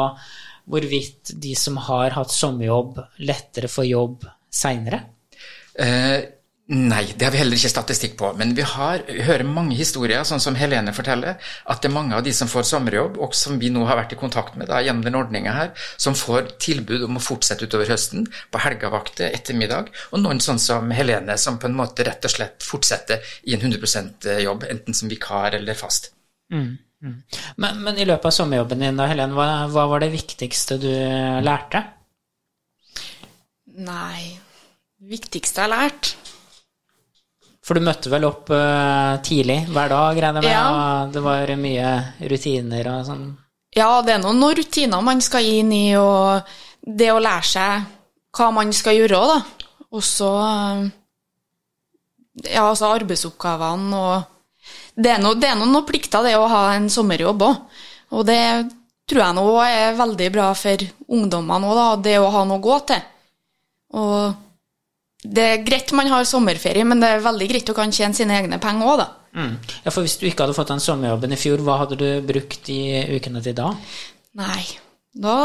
hvorvidt 0.70 1.34
de 1.44 1.56
som 1.60 1.78
har 1.90 2.16
hatt 2.16 2.32
sommerjobb, 2.32 3.02
lettere 3.28 3.72
får 3.72 3.90
jobb 3.90 4.28
seinere? 4.54 5.02
Eh, 5.74 6.20
Nei, 6.72 7.10
det 7.20 7.26
har 7.26 7.34
vi 7.34 7.40
heller 7.42 7.60
ikke 7.60 7.74
statistikk 7.74 8.14
på. 8.16 8.30
Men 8.40 8.54
vi, 8.56 8.64
har, 8.64 9.02
vi 9.04 9.26
hører 9.28 9.44
mange 9.44 9.76
historier, 9.76 10.22
sånn 10.24 10.40
som 10.40 10.56
Helene 10.56 10.94
forteller, 10.96 11.36
at 11.68 11.82
det 11.84 11.90
er 11.90 11.96
mange 11.98 12.16
av 12.16 12.24
de 12.24 12.32
som 12.32 12.48
får 12.48 12.64
sommerjobb, 12.70 13.18
og 13.20 13.36
som 13.36 13.58
vi 13.60 13.68
nå 13.74 13.84
har 13.90 14.00
vært 14.00 14.16
i 14.16 14.20
kontakt 14.22 14.56
med 14.56 14.70
da, 14.72 14.80
gjennom 14.80 15.04
den 15.04 15.18
ordninga 15.20 15.56
her, 15.58 15.74
som 16.00 16.16
får 16.16 16.54
tilbud 16.64 17.04
om 17.04 17.20
å 17.20 17.24
fortsette 17.24 17.68
utover 17.68 17.92
høsten, 17.92 18.30
på 18.48 18.64
helgavakter, 18.64 19.36
ettermiddag, 19.36 19.92
og 20.16 20.24
noen 20.24 20.40
sånn 20.44 20.62
som 20.64 20.88
Helene, 20.96 21.36
som 21.36 21.60
på 21.60 21.68
en 21.68 21.76
måte 21.82 22.08
rett 22.08 22.24
og 22.24 22.32
slett 22.32 22.64
fortsetter 22.64 23.36
i 23.44 23.58
en 23.58 23.68
100% 23.68 24.32
jobb, 24.46 24.64
enten 24.72 24.96
som 24.96 25.12
vikar 25.12 25.60
eller 25.60 25.76
fast. 25.76 26.14
Mm, 26.54 26.78
mm. 27.04 27.22
Men, 27.60 27.84
men, 27.84 28.00
i 28.00 28.08
løpet 28.08 28.32
av 28.32 28.38
sommerjobben 28.40 28.88
din 28.88 29.04
da, 29.04 29.12
Helene, 29.12 29.36
hva, 29.36 29.68
hva 29.68 29.90
var 29.92 30.08
det 30.08 30.14
viktigste 30.16 30.80
du 30.80 30.92
lærte? 31.44 31.84
Nei, 33.84 34.38
viktigste 35.12 35.60
jeg 35.60 35.68
har 35.68 35.76
lært 35.76 36.16
for 37.64 37.80
du 37.80 37.86
møtte 37.86 38.12
vel 38.12 38.26
opp 38.28 38.52
uh, 38.52 39.20
tidlig 39.24 39.62
hver 39.72 39.94
dag, 39.94 40.20
regner 40.20 40.44
jeg 40.44 40.52
med? 40.52 40.58
Ja. 40.58 41.08
Det 41.14 41.24
var 41.24 41.54
mye 41.60 41.94
rutiner 42.28 42.90
og 42.92 43.08
sånn? 43.08 43.24
Ja, 43.74 44.02
det 44.06 44.18
er 44.18 44.22
noen 44.22 44.44
rutiner 44.58 45.02
man 45.02 45.24
skal 45.24 45.48
inn 45.48 45.72
i, 45.74 45.96
og 45.98 46.44
det 46.84 47.10
å 47.14 47.22
lære 47.24 47.48
seg 47.48 47.88
hva 48.34 48.50
man 48.54 48.74
skal 48.76 49.00
gjøre, 49.00 49.24
da. 49.32 49.40
Og 49.94 50.04
så 50.06 50.30
Ja, 52.50 52.64
altså 52.66 52.90
arbeidsoppgavene 52.90 53.98
og 53.98 54.30
Det 54.96 55.12
er 55.14 55.22
noen 55.22 55.84
plikter, 55.86 56.26
det 56.26 56.36
å 56.38 56.50
ha 56.50 56.64
en 56.76 56.90
sommerjobb 56.90 57.42
òg. 57.48 57.82
Og 58.14 58.26
det 58.28 58.44
tror 59.10 59.22
jeg 59.24 59.36
nå 59.38 59.46
er 59.64 59.98
veldig 59.98 60.30
bra 60.34 60.52
for 60.58 60.84
ungdommene 61.08 61.70
òg, 61.70 61.80
da. 61.80 61.88
Det 62.10 62.18
å 62.20 62.30
ha 62.34 62.44
noe 62.46 62.60
å 62.60 62.66
gå 62.68 62.80
til. 62.92 63.02
Og 63.94 64.34
det 65.24 65.44
er 65.44 65.66
greit 65.66 65.92
man 65.96 66.10
har 66.12 66.26
sommerferie, 66.28 66.86
men 66.88 67.04
det 67.04 67.10
er 67.10 67.26
veldig 67.26 67.50
greit 67.52 67.72
å 67.72 67.78
kan 67.78 67.94
tjene 67.96 68.18
sine 68.18 68.36
egne 68.38 68.60
penger 68.64 68.90
òg, 68.92 69.04
da. 69.04 69.10
Mm. 69.34 69.54
Ja, 69.86 69.90
for 69.90 70.06
hvis 70.06 70.18
du 70.22 70.28
ikke 70.30 70.46
hadde 70.46 70.58
fått 70.58 70.74
den 70.74 70.84
sommerjobben 70.84 71.34
i 71.34 71.40
fjor, 71.40 71.64
hva 71.66 71.80
hadde 71.82 71.98
du 72.00 72.08
brukt 72.28 72.70
i 72.70 72.82
ukene 73.16 73.42
til 73.46 73.56
da? 73.58 73.72
Nei, 74.38 74.66
da 75.14 75.38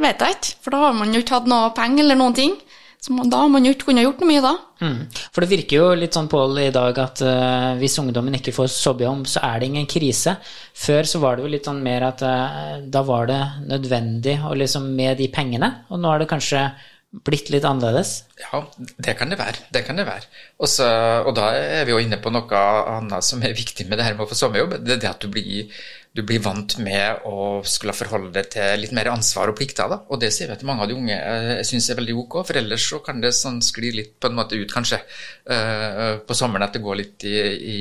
vet 0.00 0.26
jeg 0.26 0.36
ikke, 0.36 0.58
for 0.64 0.74
da 0.74 0.82
har 0.86 0.98
man 0.98 1.14
jo 1.14 1.22
ikke 1.22 1.38
hatt 1.38 1.48
noe 1.50 1.72
penger 1.76 2.04
eller 2.04 2.20
noen 2.20 2.36
ting. 2.36 2.58
Så 3.00 3.14
da 3.32 3.38
har 3.40 3.48
man 3.48 3.64
jo 3.64 3.70
ikke 3.72 3.86
kunnet 3.88 4.04
gjort 4.04 4.18
noe 4.20 4.28
mye 4.28 4.42
da. 4.44 4.50
Mm. 4.84 4.96
For 5.32 5.40
det 5.40 5.48
virker 5.54 5.78
jo 5.78 5.84
litt 5.96 6.16
sånn, 6.16 6.28
Pål, 6.28 6.58
i 6.66 6.72
dag 6.74 6.98
at 7.00 7.22
uh, 7.24 7.70
hvis 7.80 7.96
ungdommen 8.02 8.36
ikke 8.36 8.52
får 8.52 8.68
sobbjobb, 8.74 9.22
så 9.30 9.40
er 9.46 9.60
det 9.60 9.70
ingen 9.70 9.88
krise. 9.88 10.34
Før 10.76 11.08
så 11.08 11.20
var 11.22 11.38
det 11.38 11.46
jo 11.46 11.52
litt 11.54 11.68
sånn 11.68 11.80
mer 11.84 12.04
at 12.10 12.20
uh, 12.20 12.76
da 12.84 13.00
var 13.08 13.30
det 13.30 13.40
nødvendig 13.70 14.36
å 14.44 14.52
liksom 14.52 14.90
med 14.98 15.16
de 15.16 15.30
pengene, 15.32 15.70
og 15.88 16.02
nå 16.02 16.12
er 16.12 16.20
det 16.20 16.28
kanskje 16.28 16.66
blitt 17.10 17.48
litt 17.50 17.64
annerledes? 17.66 18.12
Ja, 18.38 18.60
det 19.02 19.16
kan 19.18 19.32
det 19.32 19.38
være. 19.40 19.64
Det 19.74 19.82
kan 19.86 19.98
det 19.98 20.06
være. 20.06 20.28
Også, 20.62 20.86
og 21.26 21.32
da 21.34 21.48
er 21.58 21.88
vi 21.88 21.94
jo 21.94 21.98
inne 22.02 22.20
på 22.22 22.30
noe 22.30 22.60
annet 22.94 23.26
som 23.26 23.42
er 23.42 23.56
viktig 23.56 23.88
med 23.88 23.98
det 23.98 24.06
her 24.06 24.14
med 24.14 24.26
å 24.26 24.30
få 24.30 24.38
sommerjobb. 24.38 24.76
Det 24.84 24.94
er 24.94 25.02
det 25.02 25.10
at 25.10 25.24
du 25.24 25.26
blir, 25.32 25.74
du 26.14 26.22
blir 26.26 26.42
vant 26.44 26.76
med 26.78 27.26
å 27.26 27.60
skulle 27.66 27.96
forholde 27.98 28.30
deg 28.36 28.52
til 28.54 28.84
litt 28.84 28.94
mer 28.94 29.10
ansvar 29.10 29.50
og 29.50 29.58
plikter. 29.58 29.90
Da. 29.90 30.00
Og 30.06 30.22
det 30.22 30.30
sier 30.36 30.52
vi 30.52 30.58
at 30.60 30.64
mange 30.66 30.86
av 30.86 30.92
de 30.92 30.98
unge 31.00 31.18
eh, 31.18 31.64
syns 31.66 31.90
er 31.90 31.98
veldig 31.98 32.18
ok, 32.22 32.40
for 32.46 32.62
ellers 32.62 32.86
så 32.94 33.02
kan 33.02 33.22
det 33.24 33.34
sånn 33.34 33.58
skli 33.66 33.90
litt 33.98 34.14
på 34.22 34.30
en 34.30 34.38
måte 34.38 34.60
ut, 34.60 34.70
kanskje, 34.70 35.02
uh, 35.50 36.20
på 36.22 36.36
sommeren 36.38 36.68
at 36.68 36.78
det 36.78 36.84
går 36.84 37.02
litt 37.02 37.26
i, 37.26 37.38
i, 37.74 37.78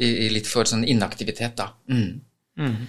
i, 0.00 0.12
i 0.24 0.30
litt 0.32 0.48
for 0.48 0.68
sånn 0.68 0.88
inaktivitet, 0.88 1.60
da. 1.60 1.68
Mm. 1.92 2.14
Mm. 2.64 2.86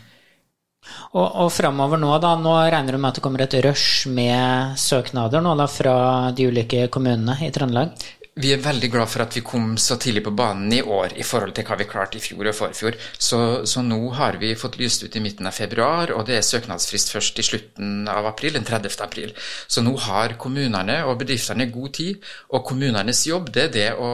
Og, 1.13 1.25
og 1.25 1.51
framover 1.53 2.01
nå, 2.01 2.11
da, 2.23 2.35
nå 2.39 2.53
regner 2.67 2.97
du 2.97 3.01
med 3.01 3.11
at 3.11 3.19
det 3.19 3.25
kommer 3.25 3.45
et 3.45 3.57
rush 3.65 4.09
med 4.11 4.77
søknader 4.79 5.43
nå 5.43 5.55
da 5.59 5.67
fra 5.71 5.97
de 6.35 6.49
ulike 6.51 6.87
kommunene 6.93 7.39
i 7.45 7.51
Trøndelag? 7.53 7.95
Vi 8.37 8.51
er 8.53 8.61
veldig 8.61 8.89
glad 8.93 9.09
for 9.09 9.23
at 9.23 9.33
vi 9.33 9.41
kom 9.41 9.71
så 9.81 9.95
tidlig 9.97 10.21
på 10.27 10.33
banen 10.37 10.69
i 10.75 10.83
år 10.83 11.15
i 11.17 11.23
forhold 11.25 11.55
til 11.57 11.65
hva 11.65 11.77
vi 11.79 11.87
klarte 11.89 12.19
i 12.19 12.21
fjor 12.21 12.51
og 12.51 12.53
forfjor. 12.53 12.97
Så, 13.17 13.39
så, 13.65 13.81
nå 13.81 13.97
har 14.13 14.37
vi 14.37 14.51
fått 14.53 14.77
lyst 14.77 15.01
ut 15.01 15.15
i 15.17 15.21
midten 15.23 15.49
av 15.49 15.57
februar, 15.57 16.13
og 16.13 16.27
det 16.27 16.37
er 16.37 16.45
søknadsfrist 16.45 17.15
først 17.15 17.41
i 17.41 17.47
slutten 17.47 18.05
av 18.13 18.29
april, 18.29 18.53
den 18.59 18.67
30. 18.67 18.93
april. 19.01 19.33
Så 19.65 19.81
nå 19.81 19.95
har 20.05 20.37
kommunene 20.37 20.99
og 21.07 21.17
bedriftene 21.23 21.65
god 21.73 21.95
tid, 21.97 22.29
og 22.53 22.65
kommunenes 22.69 23.23
jobb 23.25 23.49
det 23.55 23.65
er 23.71 23.73
det 23.73 23.89
å 23.97 24.11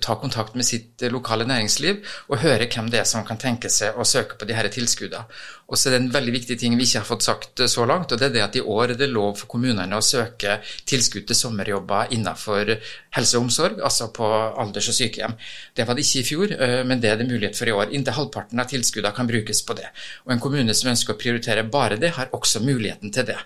ta 0.00 0.16
kontakt 0.20 0.54
med 0.54 0.66
sitt 0.66 1.02
lokale 1.10 1.46
næringsliv 1.48 2.02
og 2.28 2.38
høre 2.42 2.68
hvem 2.70 2.90
det 2.92 3.02
er 3.02 3.08
som 3.08 3.26
kan 3.26 3.40
tenke 3.40 3.70
seg 3.72 3.98
å 3.98 4.06
søke 4.06 4.38
på 4.38 4.48
de 4.48 4.56
her 4.56 4.68
tilskuddene. 4.72 5.26
Og 5.72 5.78
så 5.80 5.88
er 5.88 5.94
det 5.94 6.00
en 6.02 6.12
veldig 6.12 6.32
viktig 6.34 6.56
ting 6.60 6.74
vi 6.76 6.84
ikke 6.84 7.00
har 7.00 7.08
fått 7.08 7.24
sagt 7.24 7.62
så 7.70 7.86
langt, 7.88 8.12
og 8.12 8.20
det 8.20 8.26
er 8.28 8.34
det 8.34 8.42
at 8.44 8.56
i 8.60 8.60
år 8.60 8.92
er 8.92 8.98
det 9.00 9.08
lov 9.08 9.38
for 9.40 9.48
kommunene 9.54 9.96
å 9.96 10.04
søke 10.04 10.58
tilskudd 10.88 11.24
til 11.30 11.38
sommerjobber 11.38 12.12
innenfor 12.12 12.74
helse 13.16 13.38
og 13.38 13.46
omsorg, 13.46 13.80
altså 13.80 14.10
på 14.12 14.26
alders- 14.60 14.90
og 14.92 14.96
sykehjem. 14.98 15.36
Det 15.72 15.86
var 15.88 15.96
det 15.96 16.04
ikke 16.04 16.20
i 16.20 16.26
fjor, 16.28 16.52
eh, 16.52 16.82
men 16.84 17.00
det 17.00 17.10
er 17.10 17.16
det 17.22 17.28
mulighet 17.30 17.56
for 17.56 17.70
i 17.70 17.76
år. 17.76 17.94
Inntil 17.96 18.18
halvparten 18.18 18.60
av 18.60 18.68
tilskuddene 18.68 19.16
kan 19.16 19.30
brukes 19.30 19.62
på 19.64 19.76
det. 19.78 19.88
Og 20.26 20.34
en 20.34 20.42
kommune 20.44 20.76
som 20.76 20.90
ønsker 20.92 21.14
å 21.14 21.20
prioritere 21.22 21.64
bare 21.64 21.96
det, 21.96 22.12
har 22.18 22.28
også 22.36 22.60
muligheten 22.60 23.12
til 23.12 23.24
det. 23.32 23.38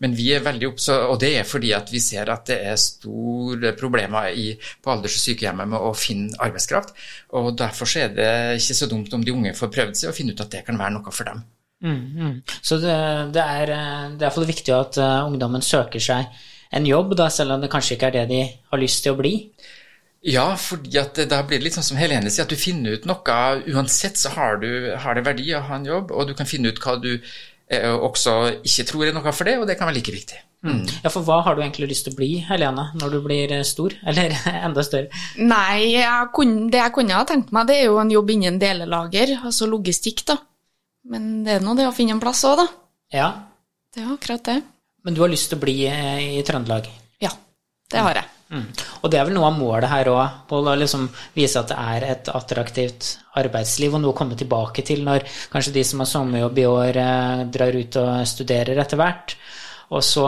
Men 0.00 0.16
vi 0.16 0.30
er 0.32 0.44
veldig 0.44 0.70
oppsatt, 0.70 1.04
og 1.10 1.20
det 1.20 1.34
er 1.36 1.44
fordi 1.44 1.74
at 1.76 1.92
vi 1.92 2.00
ser 2.00 2.32
at 2.32 2.46
det 2.48 2.62
er 2.64 2.80
store 2.80 3.74
problemer 3.76 4.32
i, 4.32 4.54
på 4.56 4.94
alders- 4.94 5.18
og 5.20 5.26
sykehjemmet 5.26 5.68
med 5.68 5.83
å 5.84 5.92
finne 5.98 6.34
arbeidskraft. 6.42 6.94
Og 7.38 7.52
derfor 7.58 7.90
er 8.00 8.14
det 8.16 8.30
ikke 8.60 8.78
så 8.80 8.88
dumt 8.90 9.12
om 9.14 9.24
de 9.24 9.34
unge 9.34 9.54
får 9.58 9.72
prøvd 9.74 10.00
seg 10.00 10.10
og 10.10 10.16
finne 10.16 10.34
ut 10.34 10.42
at 10.44 10.52
det 10.54 10.64
kan 10.66 10.80
være 10.80 10.96
noe 10.96 11.14
for 11.14 11.28
dem. 11.28 11.44
Mm, 11.84 12.02
mm. 12.16 12.34
Så 12.64 12.78
det, 12.80 12.96
det, 13.34 13.44
er, 13.44 13.72
det 14.18 14.26
er 14.26 14.46
viktig 14.48 14.72
at 14.72 14.98
uh, 15.02 15.26
ungdommen 15.28 15.64
søker 15.64 16.00
seg 16.00 16.30
en 16.74 16.86
jobb, 16.88 17.14
da, 17.18 17.28
selv 17.30 17.54
om 17.54 17.62
det 17.62 17.70
kanskje 17.70 17.98
ikke 17.98 18.10
er 18.10 18.16
det 18.18 18.28
de 18.32 18.44
har 18.72 18.80
lyst 18.80 19.04
til 19.04 19.14
å 19.14 19.18
bli? 19.18 19.34
Ja, 20.24 20.46
fordi 20.56 21.02
da 21.28 21.42
blir 21.44 21.60
det 21.60 21.66
litt 21.66 21.76
sånn 21.76 21.84
som 21.84 21.98
Helene 22.00 22.32
sier, 22.32 22.46
at 22.46 22.52
du 22.52 22.58
finner 22.58 22.96
ut 22.96 23.04
noe. 23.08 23.40
Uansett 23.68 24.16
så 24.16 24.32
har, 24.32 24.56
du, 24.62 24.94
har 24.96 25.18
det 25.18 25.26
verdi 25.26 25.50
å 25.52 25.60
ha 25.68 25.76
en 25.76 25.86
jobb, 25.90 26.14
og 26.16 26.30
du 26.30 26.34
kan 26.38 26.48
finne 26.48 26.72
ut 26.72 26.80
hva 26.80 26.96
du 26.96 27.12
eh, 27.12 27.92
også 27.92 28.38
ikke 28.64 28.86
tror 28.88 29.10
er 29.10 29.16
noe 29.16 29.34
for 29.36 29.46
det, 29.46 29.58
og 29.60 29.68
det 29.68 29.76
kan 29.78 29.90
være 29.90 29.98
like 30.00 30.14
viktig. 30.16 30.40
Mm. 30.64 30.80
Ja, 31.04 31.10
for 31.12 31.26
hva 31.26 31.42
har 31.44 31.56
du 31.56 31.60
egentlig 31.60 31.90
lyst 31.90 32.06
til 32.06 32.14
å 32.14 32.18
bli, 32.18 32.30
Helene, 32.48 32.86
når 32.96 33.12
du 33.12 33.18
blir 33.26 33.52
eh, 33.52 33.64
stor? 33.68 33.92
Eller 34.08 34.32
enda 34.54 34.84
større? 34.86 35.24
Nei, 35.36 35.94
jeg 35.98 36.30
kunne, 36.36 36.68
det 36.72 36.80
jeg 36.80 36.94
kunne 36.96 37.18
ha 37.18 37.26
tenkt 37.28 37.52
meg, 37.54 37.68
det 37.68 37.80
er 37.82 37.90
jo 37.90 38.00
en 38.00 38.12
jobb 38.14 38.32
innen 38.32 38.60
delelager, 38.62 39.36
altså 39.44 39.68
logistikk, 39.68 40.24
da. 40.32 40.38
Men 41.12 41.42
det 41.44 41.58
er 41.58 41.64
nå 41.64 41.76
det 41.76 41.88
å 41.90 41.96
finne 41.96 42.16
en 42.16 42.22
plass 42.22 42.46
òg, 42.48 42.62
da. 42.62 42.68
Ja. 43.14 43.32
Det 43.94 44.02
er 44.02 44.14
akkurat 44.14 44.46
det. 44.48 44.60
Men 45.04 45.16
du 45.16 45.20
har 45.20 45.30
lyst 45.30 45.52
til 45.52 45.60
å 45.60 45.64
bli 45.66 45.82
eh, 45.90 46.38
i 46.38 46.44
Trøndelag? 46.46 46.88
Ja, 47.20 47.34
det 47.92 48.06
har 48.06 48.22
jeg. 48.22 48.30
Mm. 48.54 48.64
Og 49.02 49.10
det 49.10 49.18
er 49.18 49.26
vel 49.26 49.36
noe 49.36 49.48
av 49.48 49.56
målet 49.58 49.90
her 49.90 50.08
òg, 50.12 50.40
Pål, 50.48 50.70
å 50.72 50.78
liksom 50.78 51.06
vise 51.36 51.60
at 51.60 51.70
det 51.72 51.76
er 51.80 52.06
et 52.08 52.30
attraktivt 52.32 53.10
arbeidsliv, 53.40 53.92
og 53.92 54.00
noe 54.00 54.14
å 54.14 54.16
komme 54.16 54.38
tilbake 54.38 54.84
til 54.86 55.04
når 55.04 55.26
kanskje 55.52 55.74
de 55.76 55.84
som 55.84 56.00
har 56.00 56.08
sommerjobb 56.08 56.60
i 56.60 56.66
år, 56.70 57.00
eh, 57.04 57.44
drar 57.52 57.76
ut 57.76 58.00
og 58.00 58.12
studerer 58.32 58.80
etter 58.80 59.00
hvert. 59.00 59.36
Og 59.90 60.04
så 60.04 60.26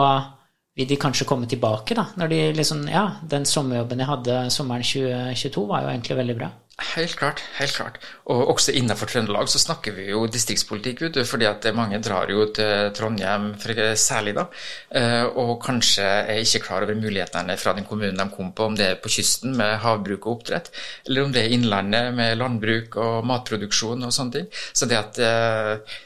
vil 0.77 0.87
de 0.89 0.99
kanskje 1.01 1.25
komme 1.25 1.49
tilbake, 1.49 1.95
da. 1.97 2.09
Når 2.17 2.29
de 2.29 2.39
liksom 2.53 2.85
Ja, 2.91 3.07
den 3.29 3.45
sommerjobben 3.45 3.99
jeg 3.99 4.11
hadde 4.11 4.39
sommeren 4.53 4.85
2022, 4.85 5.67
var 5.67 5.81
jo 5.83 5.93
egentlig 5.93 6.17
veldig 6.17 6.37
bra. 6.37 6.53
Helt 6.77 7.15
klart. 7.17 7.41
helt 7.57 7.73
klart. 7.73 7.95
Og 8.29 8.51
også 8.51 8.71
innenfor 8.77 9.09
Trøndelag 9.09 9.49
så 9.49 9.57
snakker 9.57 9.95
vi 9.97 10.11
jo 10.11 10.27
distriktspolitikk, 10.29 11.01
vet 11.01 11.15
du, 11.15 11.23
fordi 11.25 11.47
at 11.49 11.65
mange 11.73 11.97
drar 12.05 12.29
jo 12.29 12.45
til 12.53 12.91
Trondheim 12.93 13.55
særlig, 13.97 14.35
da, 14.37 14.45
eh, 14.93 15.25
og 15.25 15.57
kanskje 15.63 16.05
er 16.05 16.43
ikke 16.43 16.61
klar 16.67 16.85
over 16.85 16.93
mulighetene 16.93 17.57
fra 17.57 17.73
den 17.73 17.83
kommunen 17.83 18.17
de 18.21 18.29
kom 18.29 18.53
på, 18.53 18.69
om 18.69 18.75
det 18.77 18.85
er 18.85 19.01
på 19.01 19.09
kysten 19.09 19.57
med 19.57 19.79
havbruk 19.81 20.27
og 20.27 20.35
oppdrett, 20.35 20.69
eller 21.07 21.23
om 21.23 21.33
det 21.33 21.45
er 21.45 21.57
innlandet 21.57 22.13
med 22.13 22.37
landbruk 22.37 22.95
og 22.95 23.25
matproduksjon 23.25 24.05
og 24.05 24.13
sånne 24.13 24.31
ting. 24.37 24.47
Så 24.53 24.85
det 24.85 25.01
at 25.01 25.17
eh, 25.17 25.97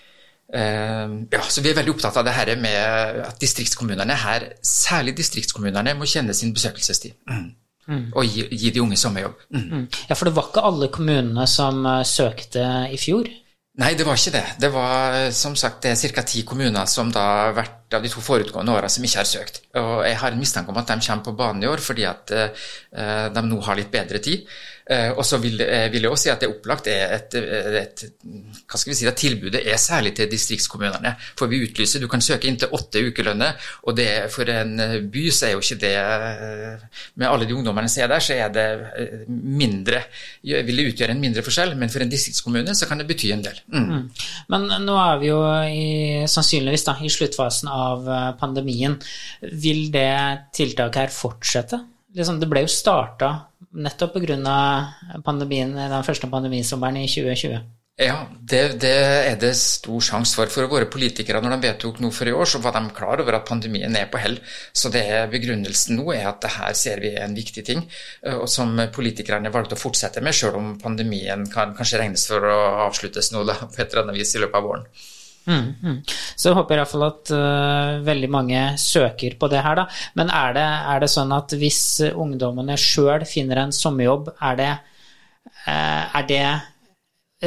ja, 0.51 1.41
så 1.47 1.61
Vi 1.63 1.69
er 1.71 1.77
veldig 1.77 1.93
opptatt 1.93 2.17
av 2.19 2.25
det 2.27 2.33
her 2.35 2.49
med 2.59 3.21
at 3.23 3.37
distriktskommunene 3.39 4.17
her, 4.19 4.49
særlig 4.65 5.15
distriktskommunene, 5.17 5.93
må 5.95 6.09
kjenne 6.09 6.35
sin 6.35 6.51
besøkelsestid. 6.55 7.15
Mm. 7.29 7.49
Mm. 7.89 8.07
Og 8.13 8.25
gi, 8.27 8.45
gi, 8.51 8.71
de 8.71 8.81
unge 8.83 8.97
sommerjobb. 8.99 9.45
Mm. 9.49 9.61
mm. 9.61 9.85
Ja, 10.09 10.15
For 10.15 10.29
det 10.29 10.35
var 10.37 10.49
ikke 10.49 10.65
alle 10.69 10.91
kommunene 10.93 11.47
som 11.49 11.85
uh, 11.87 12.01
søkte 12.07 12.65
i 12.91 12.99
fjor? 13.01 13.29
Nei, 13.81 13.93
det 13.95 14.03
var 14.03 14.19
ikke 14.19 14.33
det. 14.35 14.43
Det 14.59 14.69
var 14.73 15.29
som 15.33 15.55
sagt 15.55 15.87
ca. 15.87 16.23
ti 16.27 16.43
kommuner 16.43 16.85
som 16.91 17.11
da 17.11 17.21
har 17.23 17.53
vært 17.55 17.95
av 17.95 18.03
de 18.03 18.11
to 18.11 18.21
forutgående 18.23 18.73
åra 18.75 18.89
som 18.91 19.05
ikke 19.07 19.21
har 19.21 19.29
søkt. 19.29 19.61
Og 19.79 20.03
jeg 20.03 20.17
har 20.19 20.35
en 20.35 20.41
mistanke 20.41 20.73
om 20.73 20.79
at 20.81 20.91
de 20.91 20.99
kommer 21.07 21.23
på 21.23 21.35
banen 21.39 21.63
i 21.63 21.69
år 21.71 21.79
fordi 21.83 22.05
at 22.05 22.35
uh, 22.35 23.31
de 23.31 23.45
nå 23.47 23.61
har 23.65 23.79
litt 23.79 23.91
bedre 23.93 24.19
tid. 24.23 24.43
Eh, 24.89 25.11
og 25.13 25.25
så 25.25 25.37
vil, 25.41 25.59
eh, 25.61 25.87
vil, 25.93 26.05
jeg 26.05 26.11
også 26.11 26.23
si 26.23 26.31
at 26.33 26.41
det 26.41 26.49
opplagt 26.49 26.87
er 26.89 27.13
et, 27.15 27.35
et, 27.37 28.03
hva 28.65 28.79
skal 28.79 28.91
vi 28.91 28.97
si, 28.97 29.07
at 29.09 29.19
tilbudet 29.19 29.61
er 29.61 29.77
særlig 29.81 30.13
til 30.17 30.29
distriktskommunene. 30.31 31.13
For 31.37 31.51
vi 31.51 31.61
utlyser, 31.65 32.01
du 32.01 32.09
kan 32.11 32.23
søke 32.23 32.49
inntil 32.49 32.73
åtte 32.73 33.03
ukelønner, 33.11 33.59
og 33.85 33.97
det, 33.97 34.09
for 34.33 34.49
en 34.51 34.73
eh, 34.81 34.97
by 35.13 35.27
så 35.29 35.49
er 35.49 35.55
jo 35.55 35.61
ikke 35.61 35.79
det 35.81 35.91
Med 37.19 37.27
alle 37.27 37.45
de 37.47 37.55
ungdommene 37.55 37.89
som 37.89 38.03
er 38.03 38.09
der, 38.11 38.23
så 38.23 38.33
er 38.33 38.49
det 38.53 38.65
mindre 39.27 40.01
Vil 40.41 40.77
det 40.77 40.87
utgjøre 40.91 41.13
en 41.13 41.21
mindre 41.21 41.43
forskjell, 41.45 41.75
men 41.77 41.91
for 41.91 42.03
en 42.03 42.11
distriktskommune 42.11 42.75
så 42.75 42.87
kan 42.89 42.99
det 42.99 43.07
bety 43.09 43.31
en 43.33 43.43
del. 43.45 43.61
Mm. 43.73 43.87
Mm. 43.91 44.03
Men 44.53 44.67
nå 44.85 44.97
er 44.97 45.21
vi 45.21 45.29
jo 45.29 45.39
i, 45.67 45.87
sannsynligvis 46.29 46.85
da, 46.87 46.97
i 47.01 47.11
sluttfasen 47.11 47.69
av 47.71 48.11
pandemien. 48.39 48.97
Vil 49.41 49.89
det 49.93 50.11
tiltaket 50.57 51.03
her 51.03 51.13
fortsette? 51.15 51.81
Liksom, 52.15 52.39
det 52.41 52.49
ble 52.51 52.65
jo 52.65 52.71
starta 52.71 53.33
nettopp 53.71 54.17
pga. 54.17 54.55
pandemien, 55.23 55.75
den 55.75 56.03
første 56.03 56.27
pandemisommeren 56.27 56.97
i 56.97 57.07
2020. 57.07 57.61
Ja, 58.01 58.23
det, 58.31 58.79
det, 58.81 58.91
er 59.27 59.35
det 59.37 59.51
stor 59.59 60.01
sjanse 60.01 60.37
for. 60.37 60.49
For 60.49 60.69
våre 60.71 60.87
politikere, 60.89 61.41
når 61.43 61.53
de 61.53 61.67
vedtok 61.67 61.99
noe 62.01 62.15
for 62.15 62.29
i 62.29 62.33
år, 62.33 62.47
så 62.49 62.61
var 62.63 62.73
de 62.73 62.81
klar 62.97 63.21
over 63.21 63.35
at 63.37 63.45
pandemien 63.45 63.95
er 63.99 64.07
på 64.09 64.21
hell. 64.21 64.39
Så 64.73 64.89
det 64.93 65.03
er 65.05 65.29
begrunnelsen 65.29 65.99
nå 65.99 66.07
er 66.15 66.29
at 66.31 66.39
det 66.41 66.53
her 66.55 66.73
ser 66.77 67.03
vi 67.03 67.11
er 67.13 67.27
en 67.27 67.37
viktig 67.37 67.65
ting, 67.67 67.83
eh, 68.23 68.37
og 68.39 68.47
som 68.49 68.73
politikerne 68.95 69.53
valgte 69.53 69.77
å 69.77 69.81
fortsette 69.81 70.23
med, 70.23 70.33
selv 70.37 70.57
om 70.57 70.73
pandemien 70.81 71.45
kan 71.51 71.75
kanskje 71.77 72.01
regnes 72.01 72.25
for 72.31 72.47
å 72.47 72.59
avsluttes 72.87 73.33
nå 73.35 73.43
da, 73.49 73.59
på 73.67 73.83
et 73.83 73.89
eller 73.91 74.07
annet 74.07 74.21
vis 74.23 74.33
i 74.33 74.41
løpet 74.45 74.61
av 74.61 74.69
våren. 74.71 74.87
Mm, 75.49 75.67
mm. 75.81 75.97
Så 76.35 76.49
jeg 76.49 76.57
håper 76.57 76.75
i 76.75 76.81
hvert 76.81 76.91
fall 76.91 77.05
at 77.07 77.31
uh, 77.33 78.01
veldig 78.05 78.29
mange 78.31 78.61
søker 78.81 79.37
på 79.39 79.49
det 79.51 79.63
her, 79.65 79.81
da. 79.81 79.87
Men 80.19 80.29
er 80.33 80.55
det, 80.57 80.67
er 80.93 81.03
det 81.03 81.09
sånn 81.13 81.33
at 81.35 81.55
hvis 81.57 81.81
ungdommene 82.11 82.77
sjøl 82.79 83.25
finner 83.29 83.63
en 83.63 83.73
sommerjobb, 83.75 84.33
er 84.37 84.59
det, 84.59 84.71
uh, 85.65 86.03
er 86.19 86.29
det 86.29 86.45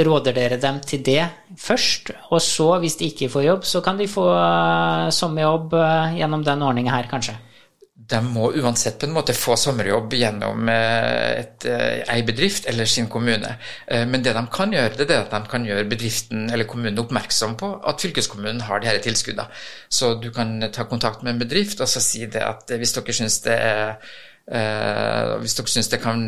råder 0.05 0.35
dere 0.35 0.59
dem 0.59 0.81
til 0.83 1.05
det 1.07 1.23
først, 1.61 2.11
og 2.35 2.43
så, 2.43 2.73
hvis 2.83 2.99
de 2.99 3.13
ikke 3.13 3.31
får 3.31 3.47
jobb, 3.47 3.67
så 3.71 3.83
kan 3.85 4.01
de 4.01 4.11
få 4.11 4.27
uh, 4.27 5.11
sommerjobb 5.15 5.77
gjennom 6.19 6.43
den 6.47 6.67
ordninga 6.67 6.97
her, 6.97 7.11
kanskje? 7.11 7.39
De 8.11 8.21
må 8.25 8.51
uansett 8.61 8.99
på 9.01 9.09
en 9.09 9.15
måte 9.17 9.37
få 9.37 9.57
sommerjobb 9.61 10.13
gjennom 10.19 10.69
uh, 10.69 11.31
et, 11.39 11.67
ei 11.69 12.19
bedrift 12.27 12.69
eller 12.71 12.89
sin 12.91 13.09
kommune. 13.13 13.55
Men 13.89 14.23
det 14.25 14.35
de 14.37 14.45
kan 14.53 14.73
gjøre, 14.75 14.99
det 14.99 15.09
er 15.09 15.25
at 15.25 15.33
de 15.33 15.51
kan 15.51 15.65
gjøre 15.67 15.87
bedriften 15.89 16.51
eller 16.53 16.69
kommunen 16.69 17.01
oppmerksom 17.01 17.57
på 17.61 17.71
at 17.87 18.05
fylkeskommunen 18.05 18.63
har 18.69 18.83
disse 18.85 19.03
tilskuddene. 19.09 19.49
Så 19.89 20.15
du 20.21 20.31
kan 20.35 20.57
ta 20.73 20.87
kontakt 20.91 21.23
med 21.23 21.35
en 21.35 21.43
bedrift 21.43 21.81
og 21.81 21.91
så 21.91 22.03
si 22.03 22.27
det 22.27 22.45
at 22.45 22.71
hvis 22.71 22.95
dere 22.97 23.17
syns 23.17 23.41
det 23.47 23.59
er 23.59 23.99
hvis 25.41 25.55
dere 25.57 25.73
syns 25.73 25.89
det 25.89 26.03
kan 26.03 26.27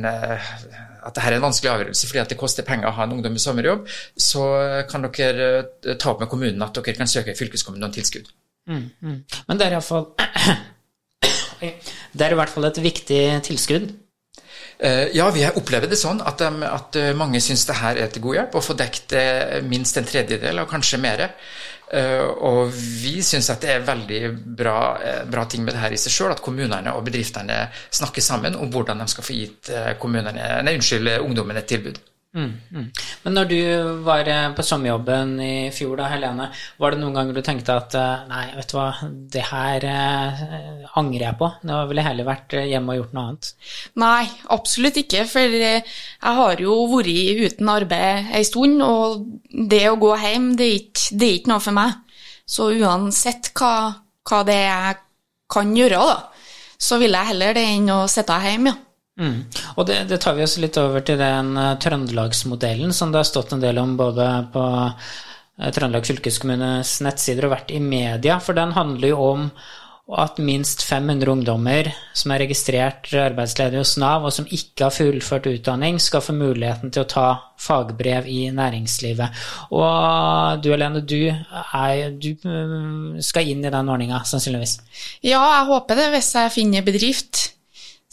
at 1.07 1.15
dette 1.15 1.27
er 1.29 1.37
en 1.37 1.45
vanskelig 1.47 1.71
avgjørelse 1.73 2.09
fordi 2.09 2.25
det 2.33 2.39
koster 2.41 2.67
penger 2.67 2.91
å 2.91 2.95
ha 2.97 3.07
en 3.07 3.15
ungdom 3.17 3.37
i 3.39 3.43
sommerjobb, 3.43 3.87
så 4.19 4.47
kan 4.91 5.07
dere 5.07 5.51
uh, 5.63 5.93
ta 5.95 6.13
opp 6.13 6.25
med 6.25 6.31
kommunen 6.33 6.67
at 6.67 6.75
dere 6.79 6.97
kan 6.99 7.11
søke 7.11 7.37
fylkeskommunen 7.39 7.89
om 7.89 7.95
tilskudd. 7.95 8.31
Mm, 8.67 8.89
mm. 9.01 9.19
Men 9.47 9.61
det 9.61 9.69
er 9.69 9.77
iallfall 9.77 10.09
Det 11.61 12.27
er 12.27 12.35
i 12.35 12.41
hvert 12.41 12.53
fall 12.53 12.69
et 12.69 12.83
viktig 12.83 13.23
tilskudd? 13.47 13.89
Eh, 14.77 15.07
ja, 15.17 15.31
vi 15.33 15.47
har 15.47 15.57
opplevd 15.57 15.89
det 15.89 15.97
sånn 15.97 16.21
at, 16.21 16.43
at 16.43 16.99
mange 17.17 17.41
syns 17.41 17.65
det 17.69 17.79
her 17.79 18.03
er 18.03 18.11
til 18.13 18.25
god 18.27 18.41
hjelp 18.41 18.59
å 18.59 18.65
få 18.65 18.77
dekket 18.77 19.17
eh, 19.17 19.57
minst 19.65 19.97
en 19.97 20.09
tredjedel, 20.09 20.61
og 20.61 20.71
kanskje 20.71 21.01
mer. 21.01 21.31
Eh, 21.93 22.27
og 22.43 22.73
vi 22.75 23.21
syns 23.23 23.47
at 23.53 23.63
det 23.63 23.71
er 23.71 23.85
veldig 23.87 24.21
bra, 24.59 24.79
eh, 24.99 25.23
bra, 25.31 25.45
ting 25.47 25.63
med 25.65 25.75
det 25.75 25.83
her 25.85 25.95
i 25.95 26.01
seg 26.01 26.13
sjøl, 26.13 26.33
at 26.35 26.43
kommunene 26.43 26.95
og 26.97 27.05
bedriftene 27.07 27.61
snakker 27.95 28.25
sammen 28.25 28.59
om 28.59 28.73
hvordan 28.75 28.99
de 28.99 29.07
skal 29.13 29.27
få 29.27 29.37
gitt 29.37 29.71
eh, 29.71 29.93
unnskyld, 30.03 31.13
ungdommen 31.23 31.57
et 31.57 31.69
tilbud. 31.71 32.01
Mm, 32.37 32.53
mm. 32.71 32.89
Men 33.25 33.33
når 33.33 33.47
du 33.49 33.61
var 34.05 34.29
eh, 34.29 34.51
på 34.53 34.65
sommerjobben 34.67 35.31
i 35.41 35.53
fjor, 35.73 35.95
da, 35.97 36.11
Helene, 36.13 36.51
var 36.77 36.93
det 36.93 37.01
noen 37.01 37.17
ganger 37.17 37.39
du 37.39 37.41
tenkte 37.45 37.77
at 37.81 37.97
eh, 37.97 38.27
nei, 38.29 38.43
vet 38.59 38.69
du 38.69 38.77
hva, 38.77 38.89
det 39.33 39.45
her 39.49 39.87
eh, 39.89 40.43
angrer 41.01 41.25
jeg 41.31 41.39
på, 41.41 41.49
nå 41.65 41.81
ville 41.89 42.05
jeg 42.05 42.11
heller 42.11 42.29
vært 42.29 42.59
eh, 42.59 42.69
hjemme 42.75 42.93
og 42.93 43.01
gjort 43.01 43.17
noe 43.17 43.25
annet? 43.31 43.51
Nei, 44.05 44.27
absolutt 44.53 45.01
ikke, 45.01 45.25
for 45.31 45.57
jeg 45.63 45.83
har 46.29 46.65
jo 46.67 46.77
vært 46.93 47.47
uten 47.47 47.73
arbeid 47.73 48.33
ei 48.37 48.45
stund, 48.45 48.85
og 48.85 49.25
det 49.73 49.87
å 49.89 49.99
gå 50.01 50.13
hjem, 50.21 50.53
det 50.61 50.69
er 50.69 50.79
ikke, 50.83 51.07
det 51.17 51.31
er 51.31 51.37
ikke 51.41 51.55
noe 51.55 51.65
for 51.65 51.81
meg. 51.81 52.23
Så 52.47 52.69
uansett 52.77 53.55
hva, 53.57 53.77
hva 54.29 54.45
det 54.47 54.61
er 54.61 54.73
jeg 54.75 55.05
kan 55.57 55.73
gjøre, 55.79 56.05
da, 56.05 56.51
så 56.77 57.01
vil 57.01 57.17
jeg 57.17 57.33
heller 57.33 57.57
det 57.57 57.65
enn 57.73 57.95
å 57.97 58.03
sitte 58.13 58.37
hjemme, 58.45 58.75
ja. 58.77 58.83
Mm. 59.17 59.47
Og 59.77 59.87
det, 59.89 60.03
det, 60.11 60.19
tar 60.21 60.37
vi 60.37 60.45
oss 60.45 60.59
litt 60.61 60.77
over 60.81 61.05
til 61.07 61.17
den 61.21 61.55
uh, 61.57 61.79
trøndelagsmodellen 61.81 62.93
som 62.93 63.13
det 63.13 63.23
har 63.23 63.31
stått 63.31 63.55
en 63.57 63.65
del 63.65 63.81
om 63.81 63.97
både 63.97 64.29
på 64.53 64.67
uh, 64.67 65.71
Trøndelag 65.73 66.05
fylkeskommunes 66.05 66.99
nettsider 67.07 67.49
og 67.49 67.55
vært 67.55 67.73
i 67.73 67.81
media, 67.81 68.37
for 68.45 68.59
den 68.59 68.77
handler 68.77 69.15
jo 69.15 69.23
om 69.31 69.51
at 70.07 70.37
minst 70.39 70.85
500 70.87 71.33
ungdommer 71.33 71.89
som 72.15 72.31
er 72.31 72.45
registrert 72.45 73.09
arbeidsledige 73.11 73.81
hos 73.81 73.97
Nav, 73.99 74.23
og 74.29 74.35
som 74.37 74.47
ikke 74.47 74.85
har 74.85 74.95
fullført 74.95 75.49
utdanning, 75.51 75.99
skal 75.99 76.23
få 76.23 76.37
muligheten 76.37 76.93
til 76.95 77.03
å 77.03 77.09
ta 77.11 77.27
fagbrev 77.59 78.29
i 78.31 78.45
næringslivet. 78.55 79.43
Og 79.75 80.63
du 80.63 80.71
Helene, 80.71 81.03
du, 81.03 81.19
du 82.23 82.31
mm, 82.47 83.19
skal 83.25 83.51
inn 83.51 83.67
i 83.67 83.73
den 83.75 83.91
ordninga, 83.91 84.23
sannsynligvis? 84.29 84.79
Ja, 85.27 85.41
jeg 85.41 85.69
håper 85.73 85.99
det, 85.99 86.09
hvis 86.15 86.31
jeg 86.39 86.55
finner 86.55 86.87
bedrift 86.87 87.49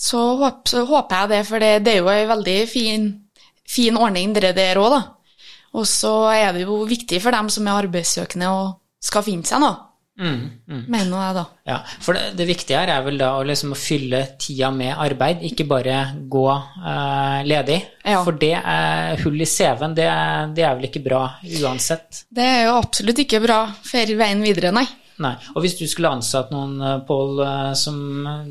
så, 0.04 0.22
håper, 0.42 0.84
håper 0.90 1.22
jeg 1.22 1.32
det, 1.32 1.42
for 1.48 1.64
det, 1.64 1.74
det 1.86 1.96
er 1.96 2.02
jo 2.02 2.12
en 2.12 2.32
veldig 2.34 2.58
fin, 2.68 3.08
fin 3.70 3.98
ordning 4.00 4.36
det 4.36 4.56
der 4.58 4.82
òg, 4.82 4.98
da. 4.98 5.02
Og 5.74 5.88
så 5.90 6.14
er 6.36 6.52
det 6.54 6.68
jo 6.68 6.84
viktig 6.86 7.22
for 7.24 7.34
dem 7.34 7.50
som 7.50 7.68
er 7.68 7.86
arbeidssøkende 7.86 8.52
og 8.54 8.76
skal 9.04 9.26
finne 9.26 9.48
seg 9.48 9.64
noe. 9.64 9.90
Mm, 10.14 10.42
mm. 10.70 10.82
Mener 10.94 11.16
jeg, 11.18 11.34
da. 11.40 11.44
Ja, 11.66 11.78
For 12.06 12.14
det, 12.14 12.36
det, 12.38 12.46
viktige 12.46 12.78
her 12.78 12.92
er 12.94 13.06
vel 13.06 13.16
da 13.18 13.32
å 13.40 13.46
liksom 13.48 13.72
fylle 13.80 14.20
tida 14.38 14.70
med 14.76 14.94
arbeid, 14.94 15.42
ikke 15.48 15.66
bare 15.66 15.96
gå 16.30 16.44
uh, 16.54 17.40
ledig. 17.48 17.80
Ja. 18.06 18.20
For 18.22 18.38
det 18.38 18.54
er 18.60 19.24
hull 19.24 19.42
i 19.42 19.48
CV-en, 19.50 19.96
det, 19.98 20.10
det, 20.54 20.68
er 20.68 20.78
vel 20.78 20.90
ikke 20.92 21.02
bra 21.08 21.24
uansett? 21.64 22.26
Det 22.30 22.46
er 22.46 22.68
jo 22.68 22.76
absolutt 22.78 23.24
ikke 23.26 23.42
bra 23.42 23.64
for 23.88 24.14
veien 24.20 24.46
videre, 24.46 24.74
nei. 24.76 24.86
Nei. 25.22 25.34
Og 25.54 25.64
hvis 25.64 25.78
du 25.78 25.86
skulle 25.90 26.12
ansatt 26.16 26.52
noen, 26.54 26.80
eh, 26.82 27.00
Pål, 27.08 27.40
eh, 27.46 27.74
som 27.78 27.98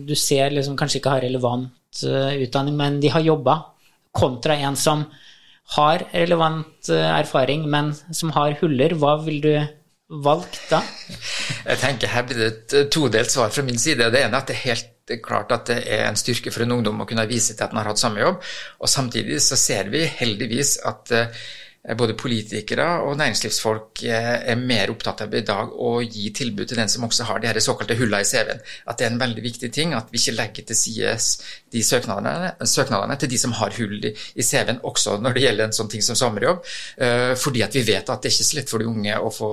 du 0.07 0.15
ser 0.15 0.55
liksom 0.55 0.77
kanskje 0.79 1.01
ikke 1.01 1.17
har 1.17 1.27
relevant 1.27 1.73
uh, 2.07 2.33
utdanning, 2.41 2.77
men 2.79 3.01
de 3.03 3.11
har 3.13 3.21
jobba, 3.21 3.59
kontra 4.17 4.55
en 4.57 4.77
som 4.77 5.05
har 5.77 6.07
relevant 6.13 6.89
erfaring, 6.89 7.67
men 7.71 7.93
som 8.13 8.33
har 8.33 8.57
huller, 8.61 8.95
hva 8.97 9.19
vil 9.25 9.41
du 9.45 9.53
valgt 10.23 10.59
da? 10.71 10.81
Jeg 11.71 11.79
tenker 11.81 12.11
Her 12.13 12.25
blir 12.29 12.41
det 12.41 12.49
et 12.51 12.91
todelt 12.93 13.33
svar 13.33 13.53
fra 13.53 13.65
min 13.65 13.79
side. 13.81 14.11
Det 14.13 14.21
ene 14.25 14.37
er 14.37 14.41
at 14.41 14.51
det 14.51 14.57
er 14.57 14.67
helt 14.67 15.15
klart 15.25 15.53
at 15.53 15.69
det 15.69 15.79
er 15.85 16.07
en 16.07 16.19
styrke 16.19 16.53
for 16.53 16.65
en 16.65 16.75
ungdom 16.79 17.01
å 17.01 17.07
kunne 17.09 17.29
vise 17.29 17.55
til 17.55 17.65
at 17.65 17.73
den 17.73 17.81
har 17.81 17.93
hatt 17.93 18.01
samme 18.01 18.21
jobb. 18.21 18.41
Og 18.81 18.89
samtidig 18.91 19.41
så 19.45 19.57
ser 19.61 19.93
vi 19.93 20.05
heldigvis 20.21 20.79
at 20.89 21.13
Eh, 21.13 21.43
både 21.99 22.15
politikere 22.15 22.85
og 23.03 23.17
næringslivsfolk 23.19 24.05
eh, 24.07 24.37
er 24.53 24.59
mer 24.61 24.93
opptatt 24.93 25.25
av 25.25 25.33
i 25.35 25.43
dag 25.47 25.73
å 25.75 25.97
gi 26.05 26.29
tilbud 26.35 26.69
til 26.71 26.79
den 26.79 26.91
som 26.91 27.03
også 27.09 27.27
har 27.27 27.43
de 27.43 27.49
her 27.51 27.59
såkalte 27.65 27.97
hullene 27.99 28.23
i 28.23 28.29
CV-en. 28.29 28.61
At 28.87 29.01
det 29.01 29.09
er 29.09 29.11
en 29.11 29.23
veldig 29.23 29.43
viktig 29.43 29.71
ting 29.75 29.95
at 29.99 30.13
vi 30.13 30.21
ikke 30.21 30.37
legger 30.37 30.69
til 30.69 30.79
side 30.79 31.17
de 31.75 31.83
søknadene, 31.83 32.53
søknadene, 32.71 33.17
til 33.19 33.33
de 33.33 33.41
som 33.43 33.55
har 33.59 33.75
hull 33.81 33.97
i, 33.99 34.13
CV-en, 34.39 34.79
også 34.87 35.17
når 35.23 35.35
det 35.35 35.43
gjelder 35.47 35.67
en 35.67 35.75
sånn 35.81 35.91
ting 35.91 36.05
som 36.07 36.19
sommerjobb. 36.19 36.63
Eh, 37.03 37.33
fordi 37.43 37.65
at 37.67 37.75
vi 37.75 37.83
vet 37.89 38.15
at 38.15 38.23
det 38.23 38.31
er 38.31 38.37
ikke 38.37 38.51
så 38.53 38.61
lett 38.61 38.71
for 38.71 38.83
de 38.85 38.87
unge 38.93 39.19
å 39.19 39.35
få, 39.35 39.51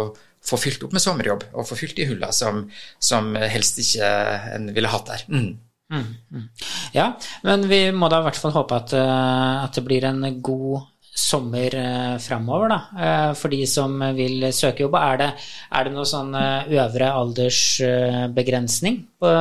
få 0.51 0.61
fylt 0.61 0.85
opp 0.85 0.93
med 0.93 1.05
sommerjobb, 1.07 1.47
og 1.55 1.65
få 1.65 1.79
fylt 1.81 1.97
de 1.97 2.11
hullene 2.11 2.35
som, 2.35 2.61
som 3.01 3.33
helst 3.41 3.81
ikke 3.81 4.13
en 4.53 4.69
ville 4.75 4.93
hatt 4.93 5.09
der. 5.09 5.25
Mm. 5.33 5.49
Mm, 5.89 6.05
mm. 6.29 6.45
Ja, 6.93 7.09
men 7.41 7.65
vi 7.65 7.87
må 7.89 8.13
da 8.13 8.21
i 8.21 8.29
hvert 8.29 8.37
fall 8.37 8.53
håpe 8.53 8.77
at, 8.77 8.93
at 8.93 9.73
det 9.73 9.87
blir 9.87 10.05
en 10.05 10.21
god 10.45 10.83
sommer 11.19 11.75
eh, 11.75 12.17
framover, 12.23 12.71
da, 12.71 12.79
eh, 13.05 13.31
for 13.37 13.51
de 13.53 13.63
som 13.69 13.97
vil 14.15 14.47
søke 14.55 14.85
jobb. 14.85 14.95
Er 14.99 15.19
det, 15.21 15.29
er 15.75 15.87
det 15.87 15.95
noe 15.95 16.07
sånn 16.07 16.31
eh, 16.37 16.71
øvre 16.79 17.11
aldersbegrensning 17.21 19.01
på 19.19 19.33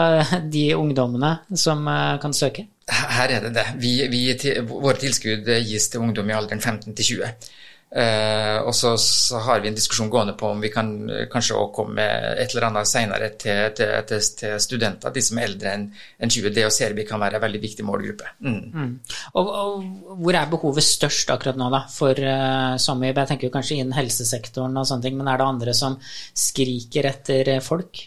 de 0.52 0.66
ungdommene 0.78 1.36
som 1.56 1.86
kan 2.22 2.34
søke? 2.36 2.66
Her 2.88 3.34
er 3.36 3.46
det 3.46 3.54
det. 3.56 3.66
Vi, 3.82 3.92
vi, 4.08 4.22
våre 4.68 4.96
tilskudd 5.00 5.48
gis 5.60 5.90
til 5.92 6.04
ungdom 6.06 6.30
i 6.30 6.36
alderen 6.36 6.62
15 6.62 6.96
til 6.96 7.18
20. 7.20 7.50
Uh, 7.88 8.58
og 8.68 8.74
så, 8.76 8.90
så, 9.00 9.38
har 9.46 9.62
vi 9.64 9.70
en 9.70 9.76
diskusjon 9.76 10.10
gående 10.12 10.34
på 10.36 10.50
om 10.52 10.58
vi 10.60 10.68
kan 10.68 10.90
kanskje 11.32 11.54
også 11.56 11.72
komme 11.72 11.94
med 11.96 12.42
et 12.42 12.52
eller 12.52 12.66
annet 12.66 12.90
senere 12.90 13.30
til, 13.40 13.62
til, 13.78 13.94
til, 14.10 14.26
til 14.36 14.58
studenter, 14.60 15.14
de 15.14 15.22
som 15.24 15.40
er 15.40 15.48
eldre 15.48 15.72
enn 15.72 15.86
en 16.20 16.34
20. 16.34 16.52
Det 16.52 16.66
å 16.68 16.74
ser 16.74 16.92
vi 16.98 17.06
kan 17.08 17.22
være 17.22 17.40
en 17.40 17.44
veldig 17.46 17.62
viktig 17.62 17.86
målgruppe. 17.88 18.34
Mm. 18.44 18.60
Mm. 18.74 18.92
Og, 19.32 19.48
og, 19.48 19.88
hvor 20.20 20.36
er 20.36 20.52
behovet 20.52 20.84
størst 20.84 21.32
akkurat 21.32 21.56
nå 21.56 21.70
da, 21.72 21.86
for 21.94 22.12
uh, 22.12 22.76
sommerjobb? 22.76 23.22
Jeg 23.22 23.32
tenker 23.32 23.48
jo 23.48 23.56
kanskje 23.56 23.80
innen 23.80 23.96
helsesektoren 23.96 24.76
og 24.76 24.88
sånne 24.90 25.08
ting, 25.08 25.16
men 25.16 25.32
er 25.32 25.40
det 25.40 25.48
andre 25.48 25.76
som 25.80 25.96
skriker 26.36 27.08
etter 27.08 27.54
folk? 27.64 28.04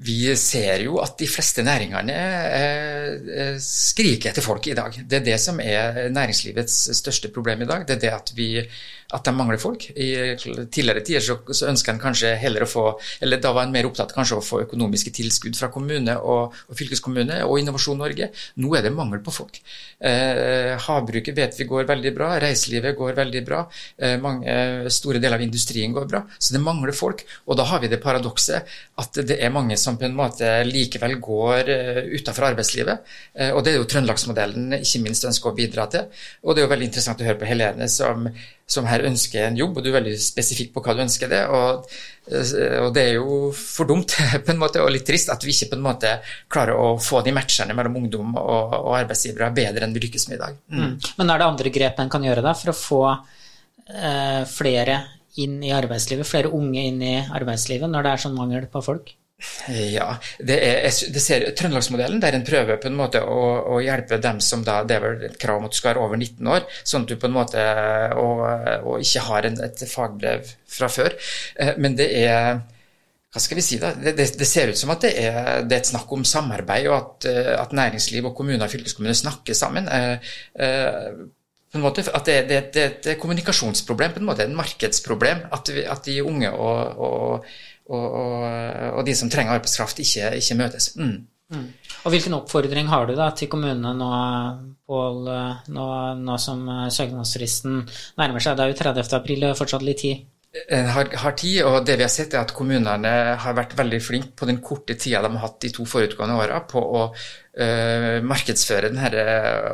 Vi 0.00 0.30
ser 0.38 0.80
jo 0.86 0.96
at 1.02 1.18
de 1.20 1.26
fleste 1.28 1.60
næringene 1.60 2.14
eh, 2.56 3.58
skriker 3.60 4.30
etter 4.30 4.44
folk 4.44 4.70
i 4.70 4.76
dag. 4.78 4.94
Det 4.96 5.18
er 5.18 5.26
det 5.26 5.36
som 5.42 5.60
er 5.60 6.06
næringslivets 6.08 6.78
største 6.96 7.28
problem 7.34 7.66
i 7.66 7.68
dag. 7.68 7.84
Det 7.84 7.98
er 7.98 8.00
det 8.06 8.14
at 8.16 8.32
vi 8.38 8.48
at 9.16 9.26
de 9.26 9.34
mangler 9.34 9.60
folk. 9.60 9.88
I 9.94 10.36
tidligere 10.38 11.04
tider 11.06 11.24
så, 11.24 11.38
så 11.52 11.70
ønska 11.70 11.94
en 11.94 12.02
kanskje 12.02 12.34
heller 12.40 12.64
å 12.64 12.70
få 12.70 12.84
Eller 13.20 13.40
da 13.42 13.52
var 13.54 13.66
en 13.66 13.72
mer 13.74 13.86
opptatt 13.88 14.12
kanskje 14.14 14.38
å 14.38 14.44
få 14.44 14.62
økonomiske 14.64 15.12
tilskudd 15.16 15.56
fra 15.58 15.70
kommune 15.72 16.16
og, 16.18 16.56
og 16.68 16.78
fylkeskommune 16.78 17.40
og 17.46 17.58
Innovasjon 17.60 17.98
Norge. 18.00 18.30
Nå 18.62 18.74
er 18.76 18.86
det 18.86 18.94
mangel 18.94 19.22
på 19.24 19.34
folk. 19.34 19.60
Eh, 20.00 20.74
havbruket 20.86 21.36
vet 21.36 21.58
vi 21.58 21.68
går 21.68 21.88
veldig 21.88 22.12
bra, 22.16 22.30
reiselivet 22.42 22.96
går 22.98 23.16
veldig 23.18 23.42
bra, 23.46 23.64
eh, 23.98 24.16
mange, 24.22 24.90
store 24.90 25.20
deler 25.20 25.38
av 25.38 25.44
industrien 25.44 25.92
går 25.92 26.06
bra. 26.10 26.22
Så 26.38 26.54
det 26.54 26.62
mangler 26.64 26.94
folk. 26.96 27.24
Og 27.46 27.58
da 27.58 27.66
har 27.68 27.82
vi 27.82 27.90
det 27.90 28.00
paradokset 28.02 28.76
at 29.00 29.20
det 29.26 29.38
er 29.40 29.52
mange 29.54 29.76
som 29.80 29.98
på 29.98 30.06
en 30.08 30.16
måte 30.16 30.48
likevel 30.66 31.16
går 31.22 31.70
uh, 31.70 32.00
utenfor 32.10 32.50
arbeidslivet. 32.50 33.04
Uh, 33.38 33.50
og 33.54 33.64
det 33.64 33.74
er 33.74 33.80
jo 33.80 33.88
Trøndelagsmodellen 33.90 34.78
ikke 34.80 35.02
minst 35.04 35.26
ønsker 35.28 35.50
å 35.50 35.56
bidra 35.56 35.86
til. 35.92 36.08
Og 36.44 36.54
det 36.54 36.62
er 36.62 36.68
jo 36.68 36.72
veldig 36.74 36.88
interessant 36.90 37.22
å 37.22 37.28
høre 37.28 37.40
på 37.40 37.48
Helene 37.48 37.88
som, 37.92 38.28
som 38.70 38.86
her 38.86 39.04
ønsker 39.08 39.48
en 39.48 39.58
jobb, 39.58 39.78
og 39.78 39.84
du 39.84 39.90
er 39.90 39.98
veldig 39.98 40.14
spesifikk 40.22 40.72
på 40.74 40.82
hva 40.84 40.94
du 40.94 41.02
ønsker 41.04 41.30
det. 41.30 41.42
Og, 41.50 41.86
uh, 42.30 42.76
og, 42.84 42.90
det 42.96 43.04
er 43.04 43.18
jo 43.18 43.38
for 43.56 43.90
dumt 43.90 44.14
på 44.46 44.54
en 44.54 44.62
måte, 44.62 44.82
og 44.84 44.92
litt 44.94 45.06
trist 45.08 45.32
at 45.34 45.44
vi 45.46 45.54
ikke 45.54 45.72
på 45.72 45.80
en 45.80 45.86
måte 45.88 46.16
klarer 46.52 46.78
å 46.78 46.94
få 47.02 47.24
de 47.26 47.34
matchene 47.36 47.76
mellom 47.76 48.00
ungdom 48.02 48.34
og, 48.40 48.76
og 48.80 48.98
arbeidsgivere 49.02 49.52
bedre 49.56 49.86
enn 49.86 49.96
vi 49.96 50.04
lykkes 50.06 50.28
med 50.30 50.38
i 50.38 50.42
dag. 50.44 50.58
Mm. 50.70 50.82
Mm. 50.84 50.96
Men 51.20 51.34
er 51.34 51.42
det 51.42 51.50
andre 51.50 51.74
grep 51.74 52.02
en 52.02 52.12
kan 52.12 52.26
gjøre 52.26 52.46
da 52.46 52.56
for 52.56 52.72
å 52.72 52.80
få 52.80 53.04
flere 54.46 55.00
inn 55.42 55.56
i 55.66 55.72
arbeidslivet, 55.74 56.28
flere 56.28 56.52
unge 56.54 56.84
inn 56.86 57.00
i 57.02 57.16
arbeidslivet 57.18 57.90
når 57.90 58.04
det 58.06 58.12
er 58.12 58.22
sånn 58.22 58.36
mangel 58.36 58.68
på 58.70 58.82
folk? 58.86 59.10
Ja, 59.68 60.14
det 60.38 60.56
er, 60.60 60.82
det 61.14 61.22
ser, 61.22 61.46
Trøndelagsmodellen 61.56 62.20
der 62.20 62.36
en 62.36 62.44
prøver 62.44 62.80
på 62.80 62.90
en 62.90 62.98
måte 62.98 63.22
å, 63.24 63.38
å, 63.74 63.78
hjelpe 63.80 64.20
dem 64.20 64.40
som 64.44 64.64
da 64.66 64.82
Det 64.84 64.98
er 64.98 65.04
vel 65.04 65.24
et 65.30 65.38
krav 65.40 65.60
om 65.60 65.68
at 65.68 65.74
du 65.74 65.78
skal 65.78 65.94
være 65.94 66.04
over 66.04 66.20
19 66.20 66.50
år, 66.56 66.66
sånn 66.84 67.06
at 67.06 67.12
du 67.12 67.16
på 67.20 67.30
en 67.30 67.36
måte 67.38 67.64
og, 68.20 68.92
ikke 69.00 69.24
har 69.30 69.48
en, 69.48 69.56
et 69.64 69.86
fagbrev 69.88 70.52
fra 70.68 70.90
før. 70.92 71.16
Eh, 71.56 71.72
men 71.80 71.96
det 71.98 72.10
er 72.20 72.60
hva 73.30 73.38
skal 73.38 73.60
vi 73.60 73.62
si 73.62 73.76
da, 73.78 73.92
det, 73.94 74.16
det, 74.18 74.24
det 74.40 74.46
ser 74.48 74.72
ut 74.72 74.78
som 74.78 74.90
at 74.90 75.04
det 75.06 75.10
er, 75.22 75.36
det 75.62 75.76
er, 75.76 75.82
et 75.84 75.90
snakk 75.92 76.10
om 76.16 76.24
samarbeid, 76.26 76.88
og 76.90 76.96
at, 76.96 77.28
eh, 77.30 77.52
at 77.54 77.74
næringsliv 77.78 78.26
og 78.26 78.34
kommuner 78.36 78.66
og 78.66 78.72
fylkeskommuner 78.72 79.14
snakker 79.14 79.54
sammen. 79.54 79.86
Eh, 79.86 80.32
på 81.70 81.78
en 81.78 81.84
måte, 81.84 82.02
at 82.02 82.26
det, 82.26 82.38
det, 82.50 82.82
er 82.82 82.96
et 82.98 83.20
kommunikasjonsproblem, 83.22 84.16
på 84.16 84.18
en 84.18 84.26
måte, 84.26 84.42
et 84.42 84.56
markedsproblem. 84.58 85.44
At, 85.54 85.70
vi, 85.70 85.84
at 85.86 86.02
de 86.08 86.16
unge 86.26 86.50
og, 86.50 86.98
og 86.98 87.44
og, 87.90 88.06
og, 88.22 88.48
og, 88.94 89.04
de 89.06 89.14
som 89.18 89.30
trenger 89.32 89.58
arbeidskraft, 89.58 90.02
ikke, 90.04 90.32
ikke 90.38 90.58
møtes. 90.58 90.92
Mm. 90.96 91.14
Mm. 91.50 91.68
Og 92.04 92.12
Hvilken 92.14 92.36
oppfordring 92.38 92.90
har 92.90 93.08
du 93.08 93.16
da 93.18 93.30
til 93.36 93.50
kommunene 93.50 93.94
nå, 93.98 94.10
Pål, 94.90 95.26
nå, 95.70 95.86
nå, 96.18 96.36
som 96.42 96.64
søknadsfristen 96.90 97.76
nærmer 98.18 98.42
seg? 98.42 98.56
Det 98.58 98.64
er 98.64 98.72
jo 98.72 98.78
30. 98.80 99.10
april, 99.18 99.44
er 99.46 99.58
fortsatt 99.58 99.84
litt 99.86 100.02
tid? 100.02 100.24
Har, 100.50 101.06
har, 101.14 101.34
tid, 101.38 101.60
og 101.62 101.84
det 101.86 101.94
vi 102.00 102.02
har 102.02 102.10
sett 102.10 102.34
er 102.34 102.42
at 102.42 102.50
kommunene 102.56 103.10
har 103.38 103.54
vært 103.54 103.76
veldig 103.78 104.00
flinke 104.02 104.32
på 104.34 104.48
den 104.50 104.58
korte 104.58 104.96
tida 104.98 105.20
de 105.22 105.30
har 105.36 105.44
hatt 105.44 105.60
de 105.62 105.70
to 105.76 105.86
forutgående 105.86 106.40
åra 106.42 106.58
på 106.66 106.82
å 106.82 107.04
uh, 107.58 108.20
markedsføre 108.26 108.90
denne 108.92 109.24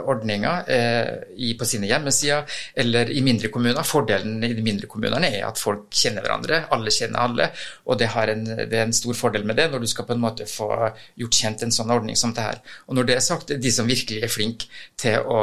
ordninga 0.09 0.53
uh, 0.65 1.57
på 1.59 1.69
sine 1.69 1.89
hjemmesider 1.91 2.59
eller 2.83 3.11
i 3.13 3.23
mindre 3.25 3.51
kommuner. 3.53 3.85
Fordelen 3.87 4.43
i 4.45 4.53
de 4.57 4.65
mindre 4.65 4.89
kommunene 4.91 5.29
er 5.29 5.47
at 5.49 5.61
folk 5.61 5.89
kjenner 5.95 6.25
hverandre, 6.25 6.63
alle 6.75 6.95
kjenner 6.95 7.25
alle. 7.27 7.51
Og 7.87 7.99
det, 8.01 8.09
en, 8.33 8.47
det, 8.47 8.73
er 8.73 8.87
en 8.87 8.97
stor 8.97 9.17
fordel 9.19 9.47
med 9.49 9.59
det 9.61 9.69
når 9.73 9.85
du 9.85 9.91
skal 9.91 10.09
på 10.09 10.17
en 10.17 10.23
måte 10.23 10.49
få 10.49 10.71
gjort 11.19 11.41
kjent 11.41 11.67
en 11.67 11.75
sånn 11.75 11.93
ordning 11.93 12.19
som 12.19 12.35
det 12.37 12.47
her. 12.47 12.63
Og 12.87 12.99
når 12.99 13.11
det 13.11 13.17
er 13.19 13.25
sagt, 13.25 13.55
de 13.61 13.73
som 13.73 13.89
virkelig 13.89 14.23
er 14.25 14.33
flinke 14.33 14.71
til 14.99 15.21
å, 15.21 15.43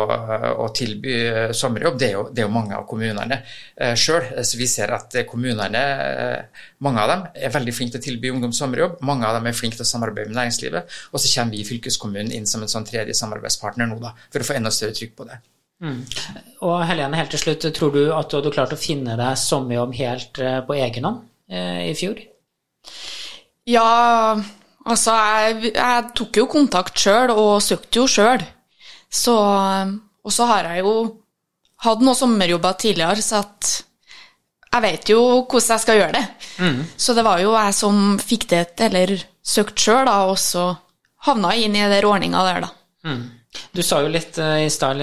å 0.64 0.70
tilby 0.76 1.52
sommerjobb, 1.54 2.00
det 2.00 2.10
er, 2.10 2.18
jo, 2.18 2.26
det 2.32 2.44
er 2.44 2.48
jo, 2.48 2.54
mange 2.54 2.78
av 2.78 2.88
kommunene 2.90 3.40
uh, 3.44 3.94
sjøl. 3.98 4.30
Så 4.46 4.60
vi 4.60 4.70
ser 4.70 4.94
at 4.96 5.16
kommunene, 5.30 5.84
mange 6.84 7.04
av 7.04 7.12
dem, 7.12 7.26
er 7.34 7.54
veldig 7.54 7.74
flinke 7.76 7.98
til 7.98 8.02
å 8.02 8.08
tilby 8.08 8.34
ungdom 8.34 8.54
sommerjobb. 8.56 9.00
Mange 9.06 9.28
av 9.28 9.38
dem 9.38 9.50
er 9.50 9.58
flinke 9.58 9.80
til 9.80 9.86
å 9.86 9.90
samarbeide 9.90 10.32
med 10.32 10.40
næringslivet. 10.40 11.00
Og 11.14 11.22
så 11.22 11.32
kommer 11.34 11.56
vi 11.56 11.64
i 11.64 11.68
fylkeskommunen 11.68 12.23
inn 12.32 12.48
som 12.50 12.64
en 12.64 12.72
sånn 12.72 12.88
tredje 12.88 13.16
samarbeidspartner 13.18 13.90
nå, 13.90 13.98
da, 14.04 14.14
for 14.32 14.44
å 14.44 14.48
få 14.48 14.56
enda 14.58 14.72
større 14.72 14.96
trykk 14.96 15.16
på 15.18 15.28
det. 15.28 15.40
Mm. 15.84 16.00
Og 16.64 16.76
Helene, 16.88 17.18
helt 17.20 17.34
til 17.34 17.42
slutt, 17.42 17.66
tror 17.76 17.92
du 17.92 18.04
at 18.16 18.30
du 18.32 18.38
hadde 18.38 18.54
klart 18.56 18.76
å 18.76 18.80
finne 18.80 19.18
deg 19.20 19.40
sommerjobb 19.40 19.96
helt 20.00 20.40
eh, 20.40 20.62
på 20.64 20.78
egen 20.80 21.08
hånd 21.10 21.24
eh, 21.52 21.90
i 21.90 21.96
fjor? 21.98 22.22
Ja, 23.68 23.90
altså 24.86 25.18
jeg, 25.18 25.74
jeg 25.74 26.06
tok 26.16 26.40
jo 26.40 26.48
kontakt 26.52 27.00
sjøl 27.00 27.34
og 27.36 27.58
søkte 27.64 28.04
jo 28.04 28.08
sjøl. 28.08 28.46
Så 29.14 29.36
Og 30.24 30.32
så 30.32 30.48
har 30.48 30.72
jeg 30.72 30.86
jo 30.86 30.94
hatt 31.84 32.02
noen 32.02 32.16
sommerjobber 32.16 32.78
tidligere, 32.80 33.22
så 33.22 33.42
at 33.44 33.74
jeg 34.74 34.82
vet 34.82 35.10
jo 35.12 35.20
hvordan 35.44 35.76
jeg 35.76 35.84
skal 35.84 36.00
gjøre 36.00 36.16
det. 36.16 36.24
Mm. 36.64 36.80
Så 36.98 37.14
det 37.14 37.26
var 37.28 37.42
jo 37.44 37.52
jeg 37.54 37.76
som 37.78 38.00
fikk 38.24 38.48
det 38.50 38.64
til, 38.80 38.88
eller 38.88 39.26
søkte 39.44 39.84
sjøl, 39.84 40.08
da, 40.08 40.16
og 40.32 40.40
så 40.40 40.72
havna 41.28 41.54
inn 41.56 41.78
i 41.78 41.86
den 41.92 42.10
ordninga 42.10 42.44
der, 42.50 42.68
da. 42.68 42.74
Mm. 43.10 43.24
Du 43.74 43.84
sa 43.86 44.00
jo 44.02 44.10
litt 44.10 44.40
uh, 44.42 44.58
i 44.64 44.70
stad 44.74 45.02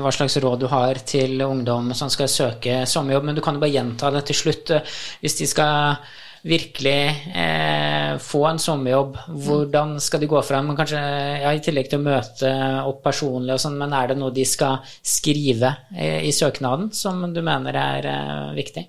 hva 0.00 0.12
slags 0.14 0.38
råd 0.40 0.62
du 0.62 0.70
har 0.72 1.02
til 1.04 1.42
ungdom 1.44 1.92
som 1.96 2.08
skal 2.12 2.30
søke 2.32 2.82
sommerjobb, 2.88 3.26
men 3.28 3.36
du 3.36 3.42
kan 3.44 3.58
jo 3.58 3.62
bare 3.62 3.74
gjenta 3.74 4.12
det 4.14 4.24
til 4.30 4.38
slutt. 4.44 4.72
Uh, 4.72 4.98
hvis 5.20 5.36
de 5.40 5.48
skal 5.50 6.00
virkelig 6.42 7.32
eh, 7.34 8.18
få 8.18 8.44
en 8.48 8.58
sommerjobb, 8.58 9.16
hvordan 9.44 9.98
skal 10.00 10.22
de 10.22 10.28
gå 10.30 10.40
frem? 10.44 10.72
Kanskje, 10.76 11.00
ja, 11.42 11.52
I 11.52 11.62
tillegg 11.64 11.90
til 11.90 12.00
å 12.00 12.06
møte 12.06 12.52
opp 12.86 13.02
personlig, 13.04 13.54
og 13.54 13.62
sånn, 13.62 13.78
men 13.80 13.94
er 13.96 14.12
det 14.12 14.18
noe 14.20 14.34
de 14.34 14.46
skal 14.48 14.80
skrive 14.86 15.74
eh, 15.94 16.24
i 16.28 16.32
søknaden 16.32 16.90
som 16.96 17.26
du 17.34 17.42
mener 17.44 17.76
er 17.76 18.10
eh, 18.14 18.48
viktig? 18.56 18.86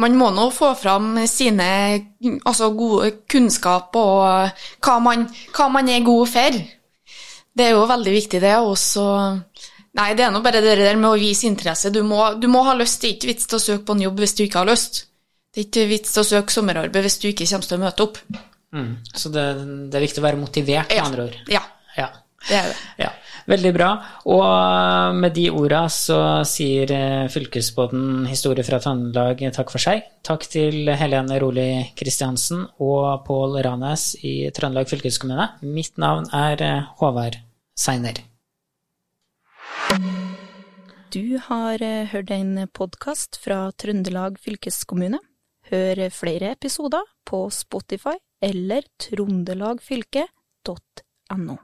Man 0.00 0.16
må 0.16 0.30
nå 0.32 0.46
få 0.54 0.70
fram 0.78 1.16
sine 1.28 1.66
altså 2.48 2.70
gode 2.76 3.10
kunnskap 3.30 3.96
og 3.98 4.62
hva 4.84 4.96
man, 5.04 5.26
hva 5.52 5.68
man, 5.72 5.90
er 5.90 6.06
god 6.06 6.30
for. 6.32 6.58
Det 7.52 7.66
er 7.66 7.74
jo 7.74 7.84
veldig 7.90 8.14
viktig, 8.14 8.40
det. 8.40 8.54
Også 8.64 9.04
Nei, 9.92 10.14
det 10.16 10.24
er 10.24 10.30
nå 10.32 10.40
bare 10.40 10.62
det 10.64 10.78
der 10.80 10.96
med 10.96 11.10
å 11.10 11.18
vise 11.20 11.44
interesse. 11.44 11.90
Du 11.92 12.00
må, 12.06 12.22
du 12.40 12.46
må 12.48 12.62
ha 12.64 12.72
lyst. 12.78 13.02
Det 13.02 13.10
er 13.10 13.16
ikke 13.18 13.28
vits 13.34 13.50
til 13.50 13.58
å 13.58 13.64
søke 13.66 13.84
på 13.90 13.96
en 13.98 14.06
jobb 14.06 14.22
hvis 14.22 14.32
du 14.38 14.46
ikke 14.46 14.62
har 14.62 14.70
lyst. 14.70 15.02
Det 15.52 15.60
er 15.60 15.66
ikke 15.66 15.90
vits 15.90 16.14
til 16.14 16.22
å 16.22 16.28
søke 16.30 16.54
sommerarbeid 16.54 17.04
hvis 17.04 17.18
du 17.20 17.26
ikke 17.28 17.48
kommer 17.50 17.68
til 17.68 17.76
å 17.76 17.82
møte 17.82 18.06
opp. 18.06 18.22
Mm. 18.72 18.92
Så 19.12 19.28
det, 19.28 19.44
det, 19.92 19.98
er 19.98 20.04
viktig 20.06 20.22
å 20.22 20.24
være 20.24 20.40
motivert, 20.40 20.88
med 20.88 20.96
ja. 20.96 21.04
andre 21.04 21.26
ord. 21.28 21.36
Ja. 21.52 21.60
ja. 21.98 22.08
Det 22.48 22.56
er 22.56 22.70
det. 22.72 22.78
Ja. 23.02 23.10
Veldig 23.50 23.72
bra. 23.74 23.88
Og 24.30 25.16
med 25.18 25.34
de 25.36 25.50
orda 25.50 25.88
så 25.92 26.44
sier 26.48 26.92
eh, 26.94 27.28
fylkesbåten 27.32 28.26
Historie 28.30 28.64
fra 28.66 28.78
Trøndelag 28.82 29.38
takk 29.56 29.70
for 29.72 29.80
seg. 29.82 30.02
Takk 30.26 30.42
til 30.50 30.90
Helene 30.98 31.38
Roli 31.42 31.94
Kristiansen 31.98 32.60
og 32.82 33.24
Pål 33.26 33.52
Ranes 33.66 34.02
i 34.22 34.50
Trøndelag 34.54 34.88
fylkeskommune. 34.90 35.46
Mitt 35.66 35.98
navn 36.02 36.24
er 36.36 36.62
eh, 36.62 36.82
Håvard 37.00 37.36
Seiner. 37.78 38.16
Du 41.12 41.38
har 41.48 41.82
eh, 41.82 42.06
hørt 42.14 42.30
en 42.32 42.68
podkast 42.72 43.36
fra 43.42 43.70
Trøndelag 43.76 44.38
fylkeskommune. 44.42 45.18
Hør 45.72 45.96
flere 46.12 46.50
episoder 46.56 47.04
på 47.28 47.50
Spotify 47.54 48.16
eller 48.42 48.82
trondelagfylket.no. 49.00 51.56